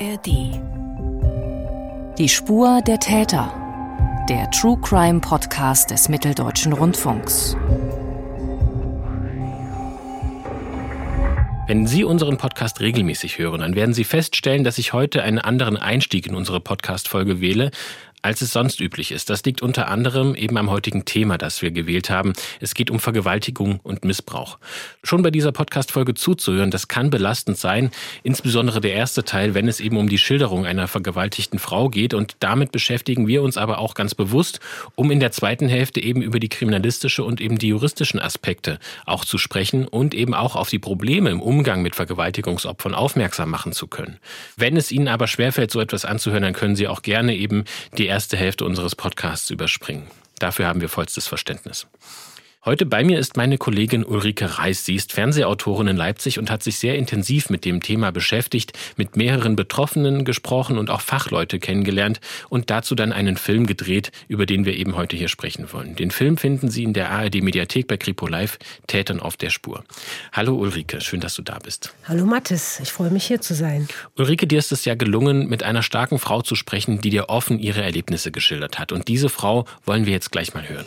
[0.00, 0.26] ARD.
[2.18, 3.52] Die Spur der Täter.
[4.28, 7.56] Der True Crime Podcast des Mitteldeutschen Rundfunks.
[11.66, 15.76] Wenn Sie unseren Podcast regelmäßig hören, dann werden Sie feststellen, dass ich heute einen anderen
[15.76, 17.72] Einstieg in unsere Podcast-Folge wähle,
[18.28, 19.30] als es sonst üblich ist.
[19.30, 22.34] Das liegt unter anderem eben am heutigen Thema, das wir gewählt haben.
[22.60, 24.58] Es geht um Vergewaltigung und Missbrauch.
[25.02, 27.90] Schon bei dieser Podcast-Folge zuzuhören, das kann belastend sein,
[28.24, 32.12] insbesondere der erste Teil, wenn es eben um die Schilderung einer vergewaltigten Frau geht.
[32.12, 34.60] Und damit beschäftigen wir uns aber auch ganz bewusst,
[34.94, 39.24] um in der zweiten Hälfte eben über die kriminalistische und eben die juristischen Aspekte auch
[39.24, 43.86] zu sprechen und eben auch auf die Probleme im Umgang mit Vergewaltigungsopfern aufmerksam machen zu
[43.86, 44.18] können.
[44.58, 47.64] Wenn es Ihnen aber schwerfällt, so etwas anzuhören, dann können Sie auch gerne eben
[47.96, 50.08] die erste Hälfte unseres Podcasts überspringen.
[50.38, 51.86] Dafür haben wir vollstes Verständnis.
[52.68, 54.84] Heute bei mir ist meine Kollegin Ulrike Reis.
[54.84, 59.16] Sie ist Fernsehautorin in Leipzig und hat sich sehr intensiv mit dem Thema beschäftigt, mit
[59.16, 62.20] mehreren Betroffenen gesprochen und auch Fachleute kennengelernt
[62.50, 65.96] und dazu dann einen Film gedreht, über den wir eben heute hier sprechen wollen.
[65.96, 69.82] Den Film finden Sie in der ARD Mediathek bei Kripo Live, Tätern auf der Spur.
[70.34, 71.94] Hallo Ulrike, schön, dass du da bist.
[72.04, 73.88] Hallo Mathis, ich freue mich hier zu sein.
[74.18, 77.58] Ulrike, dir ist es ja gelungen, mit einer starken Frau zu sprechen, die dir offen
[77.60, 78.92] ihre Erlebnisse geschildert hat.
[78.92, 80.84] Und diese Frau wollen wir jetzt gleich mal hören.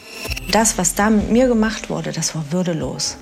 [0.51, 3.17] Das, was da mit mir gemacht gemacht wurde, das war würdelos.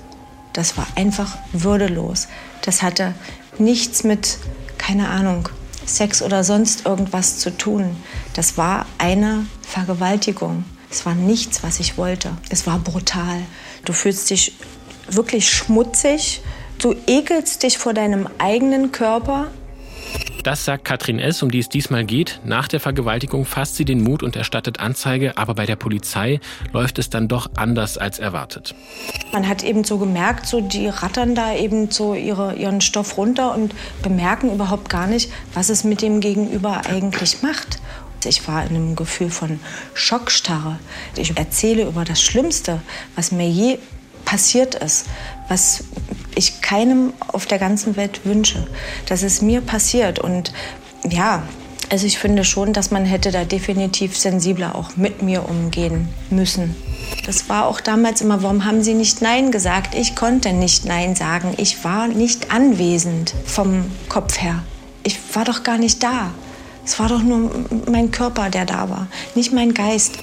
[0.52, 2.26] Das war einfach würdelos.
[2.62, 3.14] Das hatte
[3.58, 4.38] nichts mit,
[4.78, 5.48] keine Ahnung,
[5.86, 7.96] Sex oder sonst irgendwas zu tun.
[8.34, 10.64] Das war eine Vergewaltigung.
[10.90, 12.32] Es war nichts, was ich wollte.
[12.48, 13.42] Es war brutal.
[13.84, 14.56] Du fühlst dich
[15.08, 16.42] wirklich schmutzig.
[16.78, 19.46] Du ekelst dich vor deinem eigenen Körper.
[20.42, 22.40] Das sagt Katrin S., um die es diesmal geht.
[22.44, 26.40] Nach der Vergewaltigung fasst sie den Mut und erstattet Anzeige, aber bei der Polizei
[26.72, 28.74] läuft es dann doch anders als erwartet.
[29.32, 33.54] Man hat eben so gemerkt, so die rattern da eben so ihre, ihren Stoff runter
[33.54, 37.78] und bemerken überhaupt gar nicht, was es mit dem Gegenüber eigentlich macht.
[38.24, 39.60] Ich war in einem Gefühl von
[39.94, 40.78] Schockstarre.
[41.16, 42.80] Ich erzähle über das Schlimmste,
[43.14, 43.78] was mir je
[44.24, 45.06] passiert ist,
[45.48, 45.84] was
[46.34, 48.66] ich keinem auf der ganzen Welt wünsche,
[49.06, 50.18] dass es mir passiert.
[50.18, 50.52] Und
[51.08, 51.42] ja,
[51.90, 56.76] also ich finde schon, dass man hätte da definitiv sensibler auch mit mir umgehen müssen.
[57.26, 59.94] Das war auch damals immer, warum haben Sie nicht Nein gesagt?
[59.94, 61.54] Ich konnte nicht Nein sagen.
[61.56, 64.62] Ich war nicht anwesend vom Kopf her.
[65.02, 66.30] Ich war doch gar nicht da.
[66.84, 67.50] Es war doch nur
[67.90, 70.18] mein Körper, der da war, nicht mein Geist.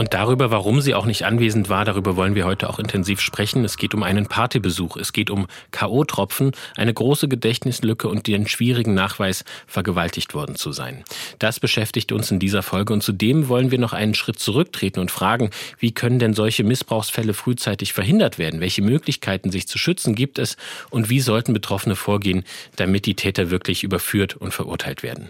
[0.00, 3.66] Und darüber, warum sie auch nicht anwesend war, darüber wollen wir heute auch intensiv sprechen.
[3.66, 8.94] Es geht um einen Partybesuch, es geht um K.O.-Tropfen, eine große Gedächtnislücke und den schwierigen
[8.94, 11.04] Nachweis, vergewaltigt worden zu sein.
[11.38, 15.10] Das beschäftigt uns in dieser Folge und zudem wollen wir noch einen Schritt zurücktreten und
[15.10, 18.62] fragen, wie können denn solche Missbrauchsfälle frühzeitig verhindert werden?
[18.62, 20.56] Welche Möglichkeiten, sich zu schützen, gibt es?
[20.88, 22.44] Und wie sollten Betroffene vorgehen,
[22.76, 25.28] damit die Täter wirklich überführt und verurteilt werden?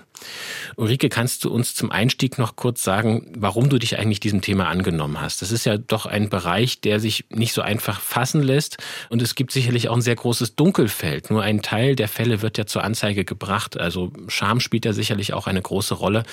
[0.76, 4.59] Ulrike, kannst du uns zum Einstieg noch kurz sagen, warum du dich eigentlich diesem Thema
[4.66, 5.42] angenommen hast?
[5.42, 8.78] Das ist ja doch ein Bereich, der sich nicht so einfach fassen lässt
[9.08, 11.30] und es gibt sicherlich auch ein sehr großes Dunkelfeld.
[11.30, 13.78] Nur ein Teil der Fälle wird ja zur Anzeige gebracht.
[13.78, 16.24] Also Scham spielt ja sicherlich auch eine große Rolle.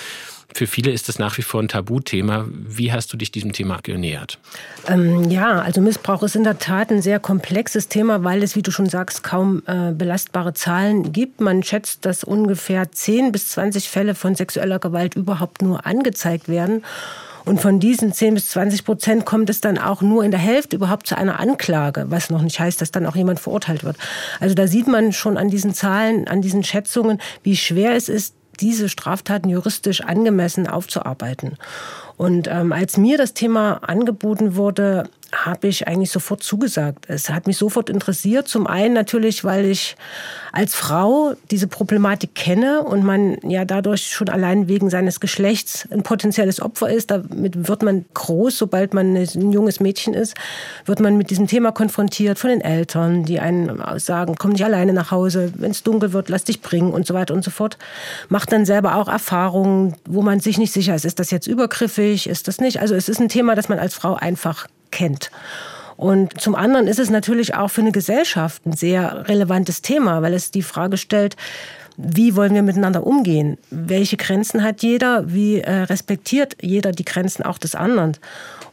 [0.54, 2.46] Für viele ist es nach wie vor ein Tabuthema.
[2.50, 4.40] Wie hast du dich diesem Thema genähert?
[4.88, 8.62] Ähm, ja, also Missbrauch ist in der Tat ein sehr komplexes Thema, weil es, wie
[8.62, 11.42] du schon sagst, kaum äh, belastbare Zahlen gibt.
[11.42, 16.84] Man schätzt, dass ungefähr 10 bis 20 Fälle von sexueller Gewalt überhaupt nur angezeigt werden.
[17.48, 20.76] Und von diesen 10 bis 20 Prozent kommt es dann auch nur in der Hälfte
[20.76, 23.96] überhaupt zu einer Anklage, was noch nicht heißt, dass dann auch jemand verurteilt wird.
[24.42, 28.36] Also da sieht man schon an diesen Zahlen, an diesen Schätzungen, wie schwer es ist,
[28.60, 31.58] diese Straftaten juristisch angemessen aufzuarbeiten.
[32.18, 37.06] Und ähm, als mir das Thema angeboten wurde, habe ich eigentlich sofort zugesagt.
[37.10, 38.48] Es hat mich sofort interessiert.
[38.48, 39.98] Zum einen natürlich, weil ich
[40.54, 46.04] als Frau diese Problematik kenne und man ja dadurch schon allein wegen seines Geschlechts ein
[46.04, 47.12] potenzielles Opfer ist.
[47.12, 50.36] Damit wird man groß, sobald man ein junges Mädchen ist,
[50.86, 54.94] wird man mit diesem Thema konfrontiert von den Eltern, die einen sagen, komm nicht alleine
[54.94, 57.78] nach Hause, wenn es dunkel wird, lass dich bringen und so weiter und so fort.
[58.30, 62.28] Macht dann selber auch Erfahrungen, wo man sich nicht sicher ist, ist das jetzt übergriffig,
[62.28, 62.80] ist das nicht.
[62.80, 65.32] Also es ist ein Thema, das man als Frau einfach kennt.
[65.98, 70.34] Und zum anderen ist es natürlich auch für eine Gesellschaft ein sehr relevantes Thema, weil
[70.34, 71.36] es die Frage stellt,
[72.00, 73.58] wie wollen wir miteinander umgehen?
[73.72, 75.34] Welche Grenzen hat jeder?
[75.34, 78.18] Wie äh, respektiert jeder die Grenzen auch des anderen?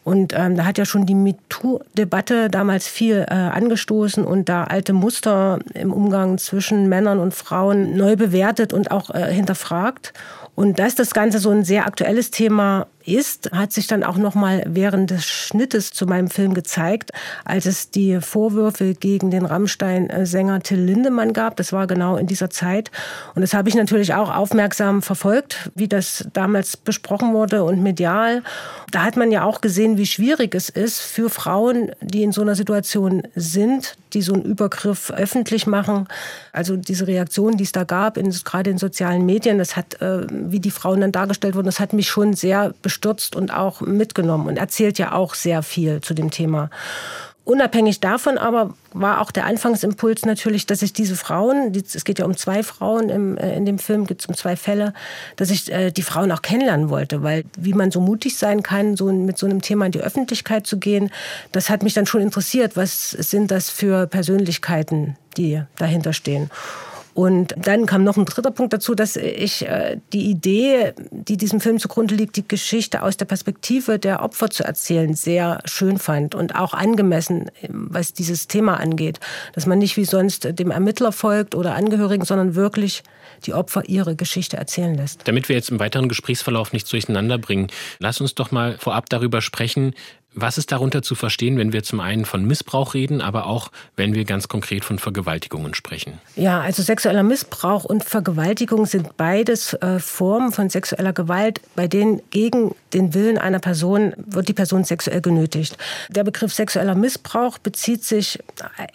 [0.05, 4.93] Und ähm, da hat ja schon die MeToo-Debatte damals viel äh, angestoßen und da alte
[4.93, 10.13] Muster im Umgang zwischen Männern und Frauen neu bewertet und auch äh, hinterfragt.
[10.55, 14.35] Und dass das Ganze so ein sehr aktuelles Thema ist, hat sich dann auch noch
[14.35, 17.11] mal während des Schnittes zu meinem Film gezeigt,
[17.45, 21.57] als es die Vorwürfe gegen den Rammstein-Sänger Till Lindemann gab.
[21.57, 22.91] Das war genau in dieser Zeit.
[23.35, 28.43] Und das habe ich natürlich auch aufmerksam verfolgt, wie das damals besprochen wurde und medial.
[28.91, 32.43] Da hat man ja auch gesehen, wie schwierig es ist für Frauen, die in so
[32.43, 36.07] einer Situation sind, die so einen Übergriff öffentlich machen.
[36.53, 40.27] Also diese Reaktion, die es da gab, in, gerade in sozialen Medien, das hat, äh,
[40.31, 44.47] wie die Frauen dann dargestellt wurden, das hat mich schon sehr bestürzt und auch mitgenommen
[44.47, 46.71] und erzählt ja auch sehr viel zu dem Thema.
[47.45, 52.25] Unabhängig davon aber war auch der Anfangsimpuls natürlich, dass ich diese Frauen, es geht ja
[52.25, 54.95] um zwei Frauen im, äh, in dem Film, geht es um zwei Fälle,
[55.37, 58.97] dass ich äh, die Frauen auch kennenlernen wollte, weil wie man so mutig sein kann,
[58.97, 61.11] so mit so einem Thema in die Öffentlichkeit zu gehen,
[61.53, 62.79] das hat mich dann schon interessiert.
[62.79, 66.49] Was sind das für Persönlichkeiten, die dahinter stehen?
[67.15, 71.61] Und dann kam noch ein dritter Punkt dazu, dass ich äh, die Idee, die diesem
[71.61, 76.35] Film zugrunde liegt, die Geschichte aus der Perspektive der Opfer zu erzählen, sehr schön fand
[76.35, 79.21] und auch angemessen, was dieses Thema angeht.
[79.53, 83.05] Dass man nicht wie sonst dem Ermittler folgt oder Angehörigen, sondern wirklich
[83.47, 85.27] die Opfer ihre Geschichte erzählen lässt.
[85.29, 87.69] Damit wir jetzt im weiteren Gesprächsverlauf nichts durcheinander bringen,
[88.01, 89.95] lass uns doch mal vorab darüber sprechen,
[90.35, 94.15] was ist darunter zu verstehen, wenn wir zum einen von Missbrauch reden, aber auch wenn
[94.15, 96.21] wir ganz konkret von Vergewaltigungen sprechen?
[96.37, 102.21] Ja, also sexueller Missbrauch und Vergewaltigung sind beides äh, Formen von sexueller Gewalt, bei denen
[102.31, 105.77] gegen den Willen einer Person wird die Person sexuell genötigt.
[106.09, 108.39] Der Begriff sexueller Missbrauch bezieht sich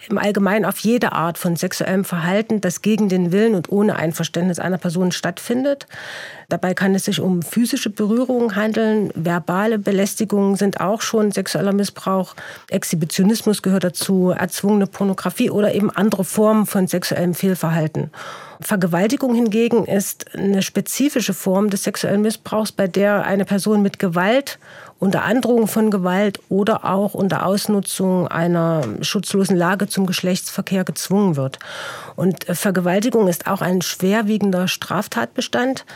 [0.08, 4.58] im Allgemeinen auf jede Art von sexuellem Verhalten, das gegen den Willen und ohne Einverständnis
[4.58, 5.86] einer Person stattfindet.
[6.50, 9.10] Dabei kann es sich um physische Berührungen handeln.
[9.14, 12.34] Verbale Belästigungen sind auch schon sexueller Missbrauch.
[12.68, 18.10] Exhibitionismus gehört dazu, erzwungene Pornografie oder eben andere Formen von sexuellem Fehlverhalten.
[18.60, 24.58] Vergewaltigung hingegen ist eine spezifische Form des sexuellen Missbrauchs, bei der eine Person mit Gewalt
[24.98, 31.58] unter Androhung von Gewalt oder auch unter Ausnutzung einer schutzlosen Lage zum Geschlechtsverkehr gezwungen wird.
[32.16, 35.86] Und Vergewaltigung ist auch ein schwerwiegender Straftatbestand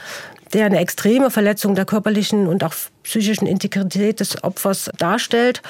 [0.55, 5.61] der eine extreme Verletzung der körperlichen und auch psychischen Integrität des Opfers darstellt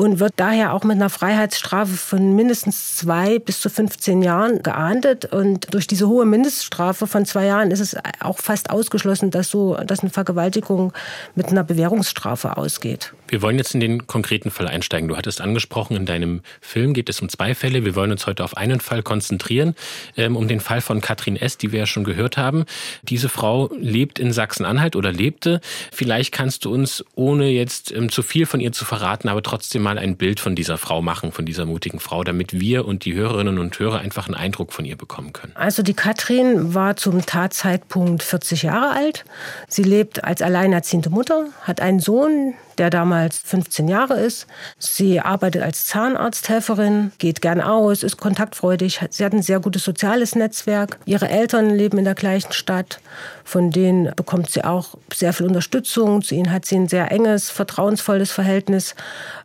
[0.00, 5.26] und wird daher auch mit einer Freiheitsstrafe von mindestens zwei bis zu 15 Jahren geahndet.
[5.26, 9.74] Und durch diese hohe Mindeststrafe von zwei Jahren ist es auch fast ausgeschlossen, dass so,
[9.74, 10.94] dass eine Vergewaltigung
[11.34, 13.12] mit einer Bewährungsstrafe ausgeht.
[13.28, 15.08] Wir wollen jetzt in den konkreten Fall einsteigen.
[15.08, 17.84] Du hattest angesprochen, in deinem Film geht es um zwei Fälle.
[17.84, 19.76] Wir wollen uns heute auf einen Fall konzentrieren,
[20.16, 22.64] ähm, um den Fall von Katrin S., die wir ja schon gehört haben.
[23.02, 25.60] Diese Frau lebt in Sachsen-Anhalt oder lebte.
[25.92, 29.82] Vielleicht kannst du uns, ohne jetzt ähm, zu viel von ihr zu verraten, aber trotzdem
[29.82, 33.14] mal ein Bild von dieser Frau machen, von dieser mutigen Frau, damit wir und die
[33.14, 35.52] Hörerinnen und Hörer einfach einen Eindruck von ihr bekommen können.
[35.54, 39.24] Also die Katrin war zum Tatzeitpunkt 40 Jahre alt.
[39.68, 44.46] Sie lebt als alleinerziehende Mutter, hat einen Sohn, der damals 15 Jahre ist.
[44.78, 49.00] Sie arbeitet als Zahnarzthelferin, geht gern aus, ist kontaktfreudig.
[49.10, 50.98] Sie hat ein sehr gutes soziales Netzwerk.
[51.04, 53.00] Ihre Eltern leben in der gleichen Stadt.
[53.44, 56.22] Von denen bekommt sie auch sehr viel Unterstützung.
[56.22, 58.94] Zu ihnen hat sie ein sehr enges, vertrauensvolles Verhältnis.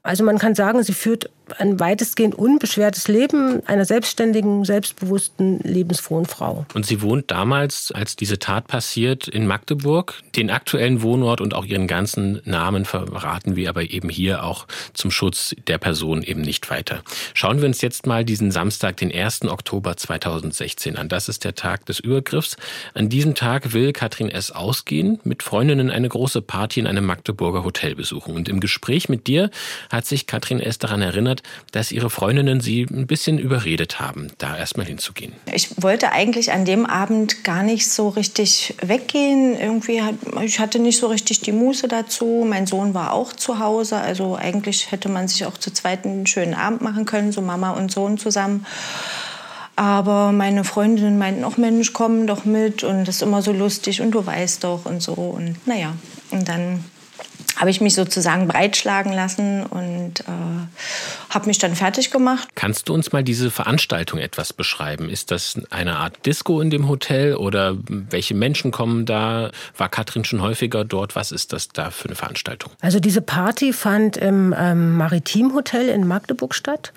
[0.01, 6.65] Also man kann sagen, sie führt ein weitestgehend unbeschwertes Leben einer selbstständigen, selbstbewussten, lebensfrohen Frau.
[6.73, 10.21] Und sie wohnt damals, als diese Tat passiert, in Magdeburg.
[10.35, 15.11] Den aktuellen Wohnort und auch ihren ganzen Namen verraten wir aber eben hier auch zum
[15.11, 17.01] Schutz der Person eben nicht weiter.
[17.33, 19.43] Schauen wir uns jetzt mal diesen Samstag, den 1.
[19.43, 21.09] Oktober 2016 an.
[21.09, 22.57] Das ist der Tag des Übergriffs.
[22.93, 24.51] An diesem Tag will Katrin S.
[24.51, 28.35] ausgehen, mit Freundinnen eine große Party in einem Magdeburger Hotel besuchen.
[28.35, 29.49] Und im Gespräch mit dir
[29.89, 30.77] hat sich Katrin S.
[30.77, 35.33] daran erinnert, erinnert, dass ihre Freundinnen sie ein bisschen überredet haben, da erstmal hinzugehen.
[35.53, 39.59] Ich wollte eigentlich an dem Abend gar nicht so richtig weggehen.
[39.59, 42.45] Irgendwie hat, ich hatte nicht so richtig die Muße dazu.
[42.47, 43.97] Mein Sohn war auch zu Hause.
[43.97, 47.71] Also eigentlich hätte man sich auch zu zweit einen schönen Abend machen können, so Mama
[47.71, 48.65] und Sohn zusammen.
[49.77, 53.99] Aber meine Freundinnen meinten auch, Mensch, komm doch mit und das ist immer so lustig
[53.99, 55.13] und du weißt doch und so.
[55.13, 55.93] Und naja,
[56.31, 56.85] und dann
[57.55, 60.23] habe ich mich sozusagen breitschlagen lassen und äh,
[61.29, 62.47] habe mich dann fertig gemacht.
[62.55, 65.09] Kannst du uns mal diese Veranstaltung etwas beschreiben?
[65.09, 69.51] Ist das eine Art Disco in dem Hotel oder welche Menschen kommen da?
[69.77, 71.15] War Katrin schon häufiger dort?
[71.15, 72.71] Was ist das da für eine Veranstaltung?
[72.81, 76.93] Also diese Party fand im ähm, Maritimhotel in Magdeburg statt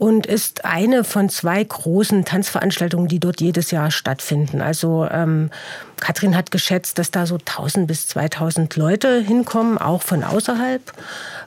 [0.00, 4.62] und ist eine von zwei großen Tanzveranstaltungen, die dort jedes Jahr stattfinden.
[4.62, 5.50] Also ähm,
[6.00, 10.80] Katrin hat geschätzt, dass da so 1000 bis 2000 Leute hinkommen, auch von außerhalb,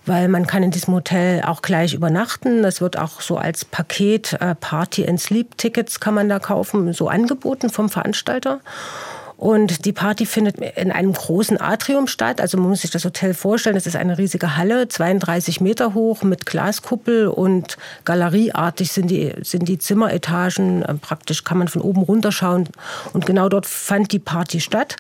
[0.06, 2.62] weil man kann in diesem Hotel auch gleich übernachten.
[2.62, 6.94] Das wird auch so als Paket äh, Party and Sleep Tickets kann man da kaufen,
[6.94, 8.60] so angeboten vom Veranstalter.
[9.38, 12.40] Und die Party findet in einem großen Atrium statt.
[12.40, 16.24] Also man muss sich das Hotel vorstellen, es ist eine riesige Halle, 32 Meter hoch
[16.24, 20.84] mit Glaskuppel und galerieartig sind die, sind die Zimmeretagen.
[20.84, 22.70] Äh, praktisch kann man von oben runterschauen.
[23.14, 24.96] Und genau dort fand die Party statt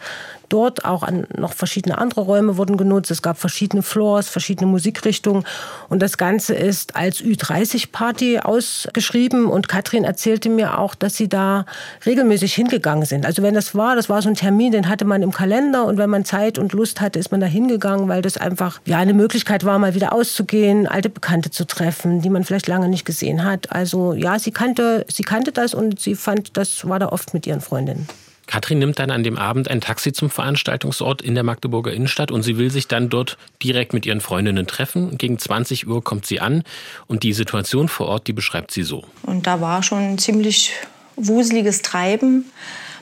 [0.53, 0.85] dort.
[0.85, 3.09] Auch an, noch verschiedene andere Räume wurden genutzt.
[3.11, 5.43] Es gab verschiedene Floors, verschiedene Musikrichtungen.
[5.89, 9.47] Und das Ganze ist als Ü30-Party ausgeschrieben.
[9.47, 11.65] Und Katrin erzählte mir auch, dass sie da
[12.05, 13.25] regelmäßig hingegangen sind.
[13.25, 15.85] Also wenn das war, das war so ein Termin, den hatte man im Kalender.
[15.85, 18.97] Und wenn man Zeit und Lust hatte, ist man da hingegangen, weil das einfach ja,
[18.97, 23.05] eine Möglichkeit war, mal wieder auszugehen, alte Bekannte zu treffen, die man vielleicht lange nicht
[23.05, 23.71] gesehen hat.
[23.71, 27.47] Also ja, sie kannte, sie kannte das und sie fand, das war da oft mit
[27.47, 28.07] ihren Freundinnen.
[28.47, 32.43] Katrin nimmt dann an dem Abend ein Taxi zum Veranstaltungsort in der Magdeburger Innenstadt und
[32.43, 35.17] sie will sich dann dort direkt mit ihren Freundinnen treffen.
[35.17, 36.63] Gegen 20 Uhr kommt sie an
[37.07, 39.03] und die Situation vor Ort, die beschreibt sie so.
[39.23, 40.73] Und da war schon ziemlich
[41.15, 42.45] wuseliges Treiben.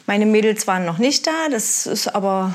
[0.06, 2.54] Meine Mädels waren noch nicht da, das ist aber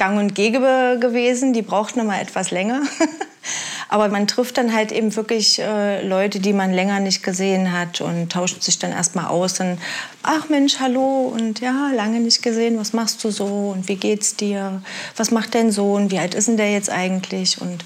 [0.00, 1.52] gang und gäbe gewesen.
[1.52, 2.82] Die brauchten immer etwas länger.
[3.88, 8.00] Aber man trifft dann halt eben wirklich äh, Leute, die man länger nicht gesehen hat
[8.00, 9.60] und tauscht sich dann erstmal aus.
[9.60, 9.78] Und,
[10.22, 14.36] ach Mensch, hallo und ja, lange nicht gesehen, was machst du so und wie geht's
[14.36, 14.80] dir?
[15.16, 16.10] Was macht dein Sohn?
[16.10, 17.60] Wie alt ist denn der jetzt eigentlich?
[17.60, 17.84] Und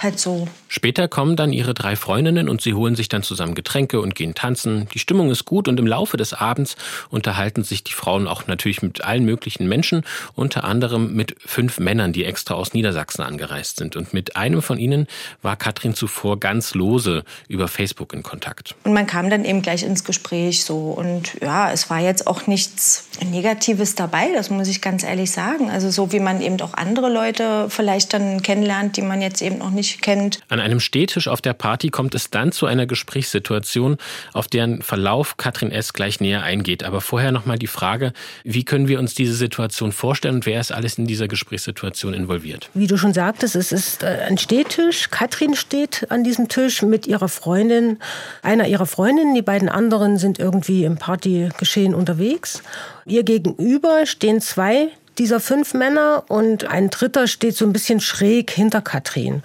[0.00, 0.48] halt so.
[0.74, 4.34] Später kommen dann ihre drei Freundinnen und sie holen sich dann zusammen Getränke und gehen
[4.34, 4.88] tanzen.
[4.92, 6.74] Die Stimmung ist gut und im Laufe des Abends
[7.10, 10.02] unterhalten sich die Frauen auch natürlich mit allen möglichen Menschen,
[10.34, 13.94] unter anderem mit fünf Männern, die extra aus Niedersachsen angereist sind.
[13.94, 15.06] Und mit einem von ihnen
[15.42, 18.74] war Katrin zuvor ganz lose über Facebook in Kontakt.
[18.82, 22.48] Und man kam dann eben gleich ins Gespräch so und ja, es war jetzt auch
[22.48, 25.70] nichts Negatives dabei, das muss ich ganz ehrlich sagen.
[25.70, 29.58] Also so wie man eben auch andere Leute vielleicht dann kennenlernt, die man jetzt eben
[29.58, 30.40] noch nicht kennt.
[30.48, 33.98] An einem Stehtisch auf der Party kommt es dann zu einer Gesprächssituation,
[34.32, 35.92] auf deren Verlauf Katrin S.
[35.92, 36.82] gleich näher eingeht.
[36.82, 40.60] Aber vorher noch mal die Frage, wie können wir uns diese Situation vorstellen und wer
[40.60, 42.70] ist alles in dieser Gesprächssituation involviert?
[42.74, 45.10] Wie du schon sagtest, es ist äh, ein Stehtisch.
[45.10, 47.98] Katrin steht an diesem Tisch mit ihrer Freundin,
[48.42, 49.34] einer ihrer Freundinnen.
[49.34, 52.62] Die beiden anderen sind irgendwie im Partygeschehen unterwegs.
[53.04, 58.50] Ihr gegenüber stehen zwei dieser fünf Männer und ein dritter steht so ein bisschen schräg
[58.50, 59.42] hinter Katrin.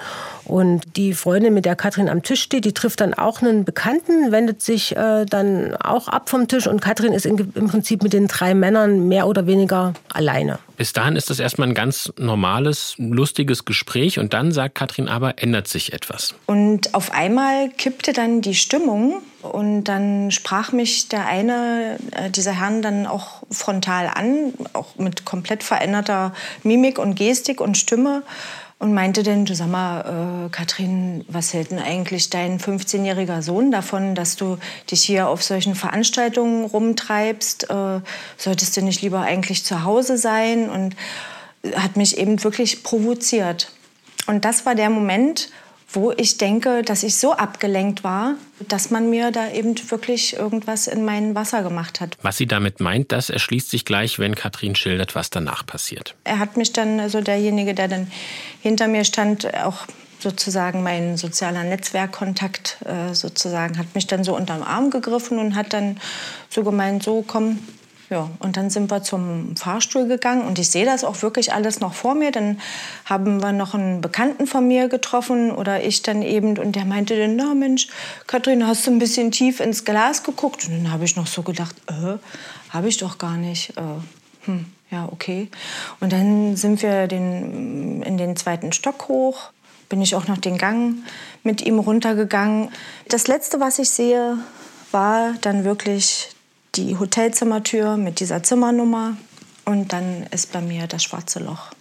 [0.49, 4.31] Und die Freundin, mit der Katrin am Tisch steht, die trifft dann auch einen Bekannten,
[4.31, 8.13] wendet sich äh, dann auch ab vom Tisch und Katrin ist in, im Prinzip mit
[8.13, 10.57] den drei Männern mehr oder weniger alleine.
[10.75, 15.35] Bis dahin ist das erstmal ein ganz normales, lustiges Gespräch und dann sagt Katrin aber,
[15.37, 16.33] ändert sich etwas.
[16.47, 22.53] Und auf einmal kippte dann die Stimmung und dann sprach mich der eine äh, dieser
[22.53, 28.23] Herren dann auch frontal an, auch mit komplett veränderter Mimik und Gestik und Stimme
[28.79, 33.71] und meinte denn, du sag mal, äh, Katrin, was hält denn eigentlich dein 15-jähriger Sohn
[33.71, 34.57] davon, dass du
[34.89, 37.69] dich hier auf solchen Veranstaltungen rumtreibst?
[37.69, 37.99] Äh,
[38.37, 40.69] solltest du nicht lieber eigentlich zu Hause sein?
[40.69, 40.95] Und
[41.75, 43.71] hat mich eben wirklich provoziert.
[44.27, 45.49] Und das war der Moment,
[45.91, 48.35] wo ich denke, dass ich so abgelenkt war,
[48.67, 52.17] dass man mir da eben wirklich irgendwas in mein Wasser gemacht hat.
[52.21, 56.15] Was sie damit meint, das erschließt sich gleich, wenn Katrin schildert, was danach passiert.
[56.25, 58.11] Er hat mich dann, also derjenige, der dann
[58.61, 59.87] hinter mir stand, auch
[60.19, 65.73] sozusagen mein sozialer Netzwerkkontakt äh, sozusagen, hat mich dann so unterm Arm gegriffen und hat
[65.73, 65.97] dann
[66.49, 67.59] so gemeint, so komm,
[68.09, 71.79] ja, und dann sind wir zum Fahrstuhl gegangen und ich sehe das auch wirklich alles
[71.79, 72.31] noch vor mir.
[72.31, 72.59] Dann
[73.05, 77.15] haben wir noch einen Bekannten von mir getroffen oder ich dann eben und der meinte
[77.15, 77.87] dann, na Mensch,
[78.25, 80.67] Kathrin, hast du ein bisschen tief ins Glas geguckt?
[80.67, 82.17] Und dann habe ich noch so gedacht, äh,
[82.69, 83.77] habe ich doch gar nicht.
[83.77, 83.81] Äh,
[84.45, 85.49] hm, ja, okay.
[85.99, 89.51] Und dann sind wir den, in den zweiten Stock hoch,
[89.87, 90.95] bin ich auch noch den Gang
[91.43, 92.69] mit ihm runtergegangen.
[93.07, 94.39] Das Letzte, was ich sehe,
[94.91, 96.29] war dann wirklich
[96.75, 99.17] die Hotelzimmertür mit dieser Zimmernummer
[99.65, 101.71] und dann ist bei mir das schwarze Loch.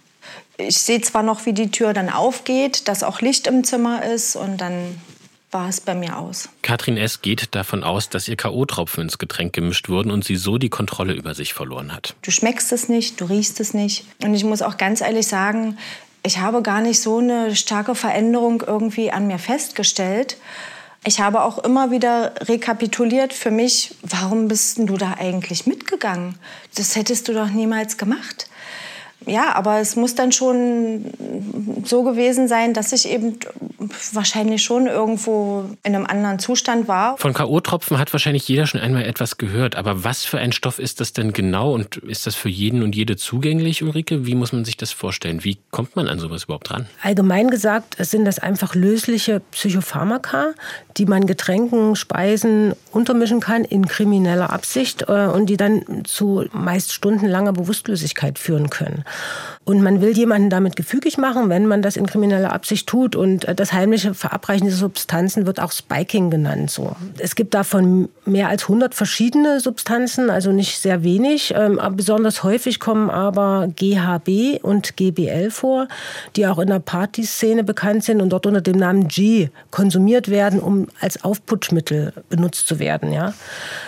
[0.57, 4.35] Ich sehe zwar noch, wie die Tür dann aufgeht, dass auch Licht im Zimmer ist
[4.35, 4.99] und dann
[5.51, 6.49] war es bei mir aus.
[6.61, 7.21] Katrin S.
[7.21, 11.13] geht davon aus, dass ihr K.O.-Tropfen ins Getränk gemischt wurden und sie so die Kontrolle
[11.13, 12.15] über sich verloren hat.
[12.21, 14.05] Du schmeckst es nicht, du riechst es nicht.
[14.21, 15.77] Und ich muss auch ganz ehrlich sagen,
[16.23, 20.37] ich habe gar nicht so eine starke Veränderung irgendwie an mir festgestellt.
[21.05, 26.35] Ich habe auch immer wieder rekapituliert für mich, warum bist du da eigentlich mitgegangen?
[26.75, 28.49] Das hättest du doch niemals gemacht.
[29.25, 31.05] Ja, aber es muss dann schon
[31.85, 33.37] so gewesen sein, dass ich eben
[34.13, 37.17] wahrscheinlich schon irgendwo in einem anderen Zustand war.
[37.17, 39.75] Von K.O.-Tropfen hat wahrscheinlich jeder schon einmal etwas gehört.
[39.75, 42.95] Aber was für ein Stoff ist das denn genau und ist das für jeden und
[42.95, 44.25] jede zugänglich, Ulrike?
[44.25, 45.43] Wie muss man sich das vorstellen?
[45.43, 46.87] Wie kommt man an sowas überhaupt ran?
[47.01, 50.53] Allgemein gesagt sind das einfach lösliche Psychopharmaka,
[50.97, 56.93] die man Getränken, Speisen untermischen kann in krimineller Absicht äh, und die dann zu meist
[56.93, 59.03] stundenlanger Bewusstlosigkeit führen können.
[59.65, 63.15] Und man will jemanden damit gefügig machen, wenn man das in krimineller Absicht tut.
[63.15, 66.71] Und äh, das heimliche Verabreichen dieser Substanzen wird auch Spiking genannt.
[66.71, 66.95] So.
[67.19, 71.53] Es gibt davon mehr als 100 verschiedene Substanzen, also nicht sehr wenig.
[71.55, 75.87] Ähm, besonders häufig kommen aber GHB und GBL vor,
[76.35, 80.59] die auch in der Partyszene bekannt sind und dort unter dem Namen G konsumiert werden,
[80.59, 83.11] um als Aufputschmittel benutzt zu werden.
[83.11, 83.33] Ja.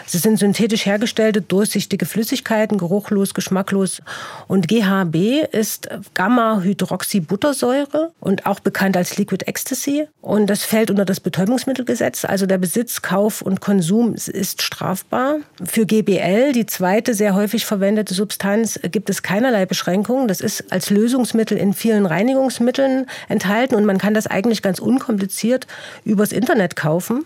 [0.05, 4.03] Sie sind synthetisch hergestellte, durchsichtige Flüssigkeiten, geruchlos, geschmacklos.
[4.47, 5.10] Und GHB
[5.51, 10.07] ist Gamma-Hydroxybuttersäure und auch bekannt als Liquid Ecstasy.
[10.21, 12.25] Und das fällt unter das Betäubungsmittelgesetz.
[12.25, 15.37] Also der Besitz, Kauf und Konsum ist strafbar.
[15.63, 20.27] Für GBL, die zweite sehr häufig verwendete Substanz, gibt es keinerlei Beschränkungen.
[20.27, 25.67] Das ist als Lösungsmittel in vielen Reinigungsmitteln enthalten und man kann das eigentlich ganz unkompliziert
[26.05, 27.25] übers Internet kaufen.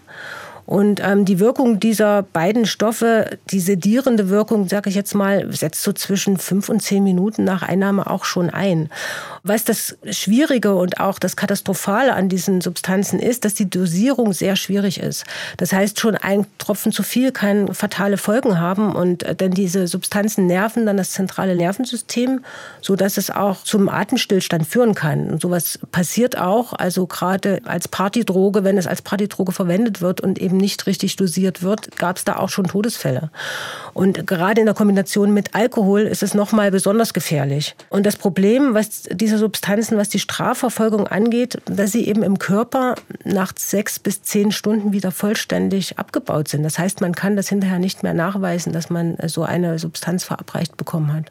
[0.65, 5.84] Und ähm, die Wirkung dieser beiden Stoffe, die sedierende Wirkung, sage ich jetzt mal, setzt
[5.84, 8.89] so zwischen fünf und zehn Minuten nach Einnahme auch schon ein.
[9.47, 14.55] Was das Schwierige und auch das Katastrophale an diesen Substanzen ist, dass die Dosierung sehr
[14.55, 15.23] schwierig ist.
[15.57, 19.85] Das heißt, schon ein Tropfen zu viel kann fatale Folgen haben und äh, denn diese
[19.85, 22.43] Substanzen nerven dann das zentrale Nervensystem,
[22.81, 25.29] so dass es auch zum Atemstillstand führen kann.
[25.29, 30.39] Und sowas passiert auch, also gerade als Partydroge, wenn es als Partydroge verwendet wird und
[30.39, 33.29] eben nicht richtig dosiert wird, gab es da auch schon Todesfälle.
[33.93, 37.75] Und gerade in der Kombination mit Alkohol ist es nochmal besonders gefährlich.
[37.89, 42.96] Und das Problem, was diese Substanzen, was die Strafverfolgung angeht, dass sie eben im Körper
[43.24, 46.63] nach sechs bis zehn Stunden wieder vollständig abgebaut sind.
[46.63, 50.77] Das heißt, man kann das hinterher nicht mehr nachweisen, dass man so eine Substanz verabreicht
[50.77, 51.25] bekommen hat.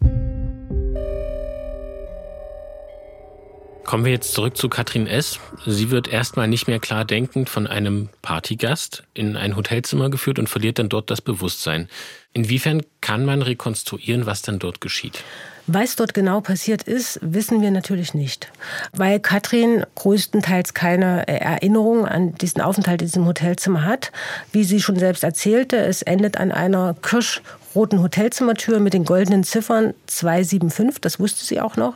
[3.85, 5.39] Kommen wir jetzt zurück zu Katrin S.
[5.67, 10.49] Sie wird erstmal nicht mehr klar denkend von einem Partygast in ein Hotelzimmer geführt und
[10.49, 11.89] verliert dann dort das Bewusstsein.
[12.33, 15.23] Inwiefern kann man rekonstruieren, was dann dort geschieht?
[15.66, 18.52] Was dort genau passiert ist, wissen wir natürlich nicht,
[18.92, 24.12] weil Katrin größtenteils keine Erinnerung an diesen Aufenthalt in diesem Hotelzimmer hat.
[24.52, 29.94] Wie sie schon selbst erzählte, es endet an einer kirschroten Hotelzimmertür mit den goldenen Ziffern
[30.07, 31.94] 275, das wusste sie auch noch.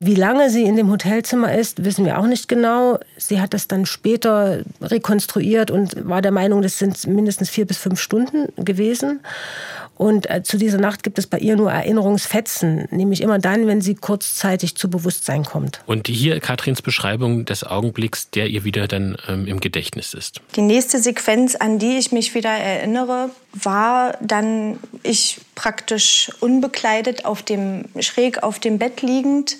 [0.00, 2.98] Wie lange sie in dem Hotelzimmer ist, wissen wir auch nicht genau.
[3.16, 7.78] Sie hat das dann später rekonstruiert und war der Meinung, das sind mindestens vier bis
[7.78, 9.20] fünf Stunden gewesen.
[9.96, 13.80] Und äh, zu dieser Nacht gibt es bei ihr nur Erinnerungsfetzen, nämlich immer dann, wenn
[13.80, 15.80] sie kurzzeitig zu Bewusstsein kommt.
[15.86, 20.40] Und hier Katrins Beschreibung des Augenblicks, der ihr wieder dann ähm, im Gedächtnis ist.
[20.56, 27.42] Die nächste Sequenz, an die ich mich wieder erinnere, war dann ich praktisch unbekleidet auf
[27.42, 29.56] dem schräg auf dem Bett liegend.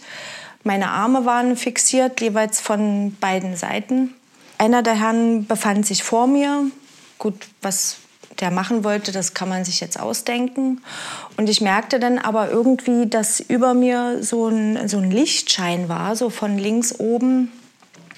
[0.64, 4.14] Meine Arme waren fixiert, jeweils von beiden Seiten.
[4.58, 6.70] Einer der Herren befand sich vor mir.
[7.18, 7.98] Gut, was
[8.40, 10.82] der machen wollte, das kann man sich jetzt ausdenken.
[11.36, 16.16] Und ich merkte dann aber irgendwie, dass über mir so ein, so ein Lichtschein war,
[16.16, 17.52] so von links oben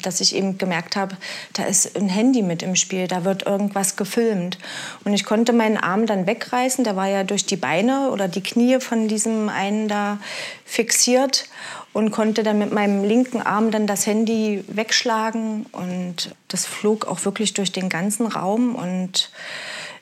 [0.06, 1.16] dass ich eben gemerkt habe,
[1.52, 4.58] da ist ein Handy mit im Spiel, da wird irgendwas gefilmt.
[5.04, 8.42] Und ich konnte meinen Arm dann wegreißen, der war ja durch die Beine oder die
[8.42, 10.18] Knie von diesem einen da
[10.64, 11.48] fixiert
[11.92, 17.24] und konnte dann mit meinem linken Arm dann das Handy wegschlagen und das flog auch
[17.24, 19.30] wirklich durch den ganzen Raum und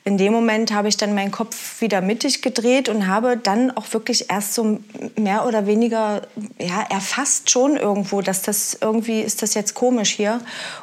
[0.07, 3.91] in dem Moment habe ich dann meinen Kopf wieder mittig gedreht und habe dann auch
[3.91, 4.79] wirklich erst so
[5.17, 6.21] mehr oder weniger
[6.59, 10.41] ja, erfasst schon irgendwo, dass das irgendwie ist das jetzt komisch hier.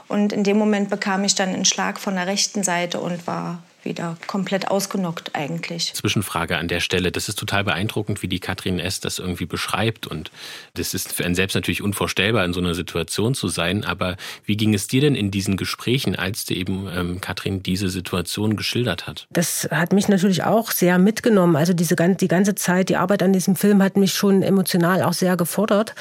[0.08, 3.62] Und in dem Moment bekam ich dann einen Schlag von der rechten Seite und war
[3.85, 5.95] wieder komplett ausgenockt eigentlich.
[5.95, 7.12] Zwischenfrage an der Stelle.
[7.12, 9.01] Das ist total beeindruckend, wie die Katrin S.
[9.01, 10.07] das irgendwie beschreibt.
[10.07, 10.31] Und
[10.75, 13.85] das ist für einen selbst natürlich unvorstellbar, in so einer Situation zu sein.
[13.85, 17.88] Aber wie ging es dir denn in diesen Gesprächen, als dir eben ähm, Katrin diese
[17.88, 19.27] Situation geschildert hat?
[19.31, 21.57] Das hat mich natürlich auch sehr mitgenommen.
[21.57, 25.12] Also diese, die ganze Zeit, die Arbeit an diesem Film hat mich schon emotional auch
[25.12, 25.95] sehr gefordert.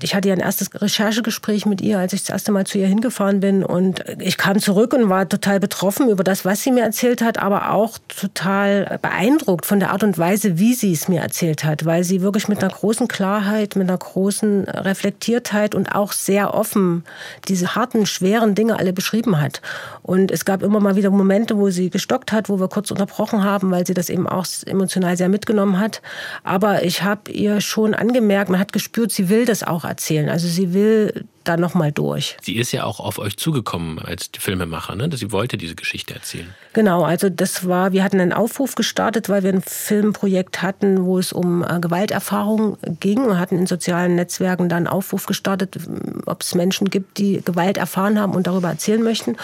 [0.00, 2.86] Ich hatte ja ein erstes Recherchegespräch mit ihr, als ich das erste Mal zu ihr
[2.86, 3.64] hingefahren bin.
[3.64, 7.22] Und ich kam zurück und war total betroffen über das, was sie mir erzählt erzählt
[7.22, 11.64] hat, aber auch total beeindruckt von der Art und Weise, wie sie es mir erzählt
[11.64, 16.54] hat, weil sie wirklich mit einer großen Klarheit, mit einer großen Reflektiertheit und auch sehr
[16.54, 17.04] offen
[17.48, 19.60] diese harten, schweren Dinge alle beschrieben hat.
[20.02, 23.42] Und es gab immer mal wieder Momente, wo sie gestockt hat, wo wir kurz unterbrochen
[23.42, 26.00] haben, weil sie das eben auch emotional sehr mitgenommen hat.
[26.44, 30.28] Aber ich habe ihr schon angemerkt, man hat gespürt, sie will das auch erzählen.
[30.28, 32.36] Also sie will da nochmal durch.
[32.42, 35.08] Sie ist ja auch auf euch zugekommen als Filmemacher, ne?
[35.14, 36.54] Sie wollte diese Geschichte erzählen.
[36.74, 41.18] Genau, also das war, wir hatten einen Aufruf gestartet, weil wir ein Filmprojekt hatten, wo
[41.18, 45.78] es um äh, Gewalterfahrung ging und hatten in sozialen Netzwerken dann einen Aufruf gestartet,
[46.26, 49.36] ob es Menschen gibt, die Gewalt erfahren haben und darüber erzählen möchten.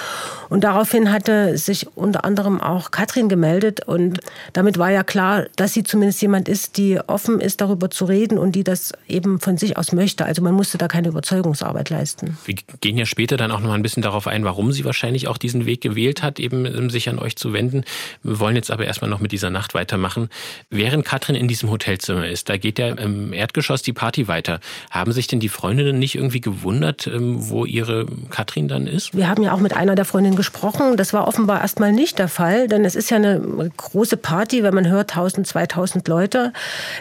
[0.49, 4.21] Und daraufhin hatte sich unter anderem auch Katrin gemeldet und
[4.53, 8.39] damit war ja klar, dass sie zumindest jemand ist, die offen ist, darüber zu reden
[8.39, 10.25] und die das eben von sich aus möchte.
[10.25, 12.37] Also man musste da keine Überzeugungsarbeit leisten.
[12.45, 15.29] Wir gehen ja später dann auch noch mal ein bisschen darauf ein, warum sie wahrscheinlich
[15.29, 17.85] auch diesen Weg gewählt hat, eben ähm, sich an euch zu wenden.
[18.23, 20.29] Wir wollen jetzt aber erstmal noch mit dieser Nacht weitermachen.
[20.71, 24.61] Während Katrin in diesem Hotelzimmer ist, da geht ja im Erdgeschoss die Party weiter.
[24.91, 29.17] Haben sich denn die Freundinnen nicht irgendwie gewundert, ähm, wo ihre Katrin dann ist?
[29.17, 30.97] Wir haben ja auch mit einer der Freundinnen gesprochen.
[30.97, 34.75] Das war offenbar erstmal nicht der Fall, denn es ist ja eine große Party, wenn
[34.75, 36.53] man hört 1000, 2000 Leute.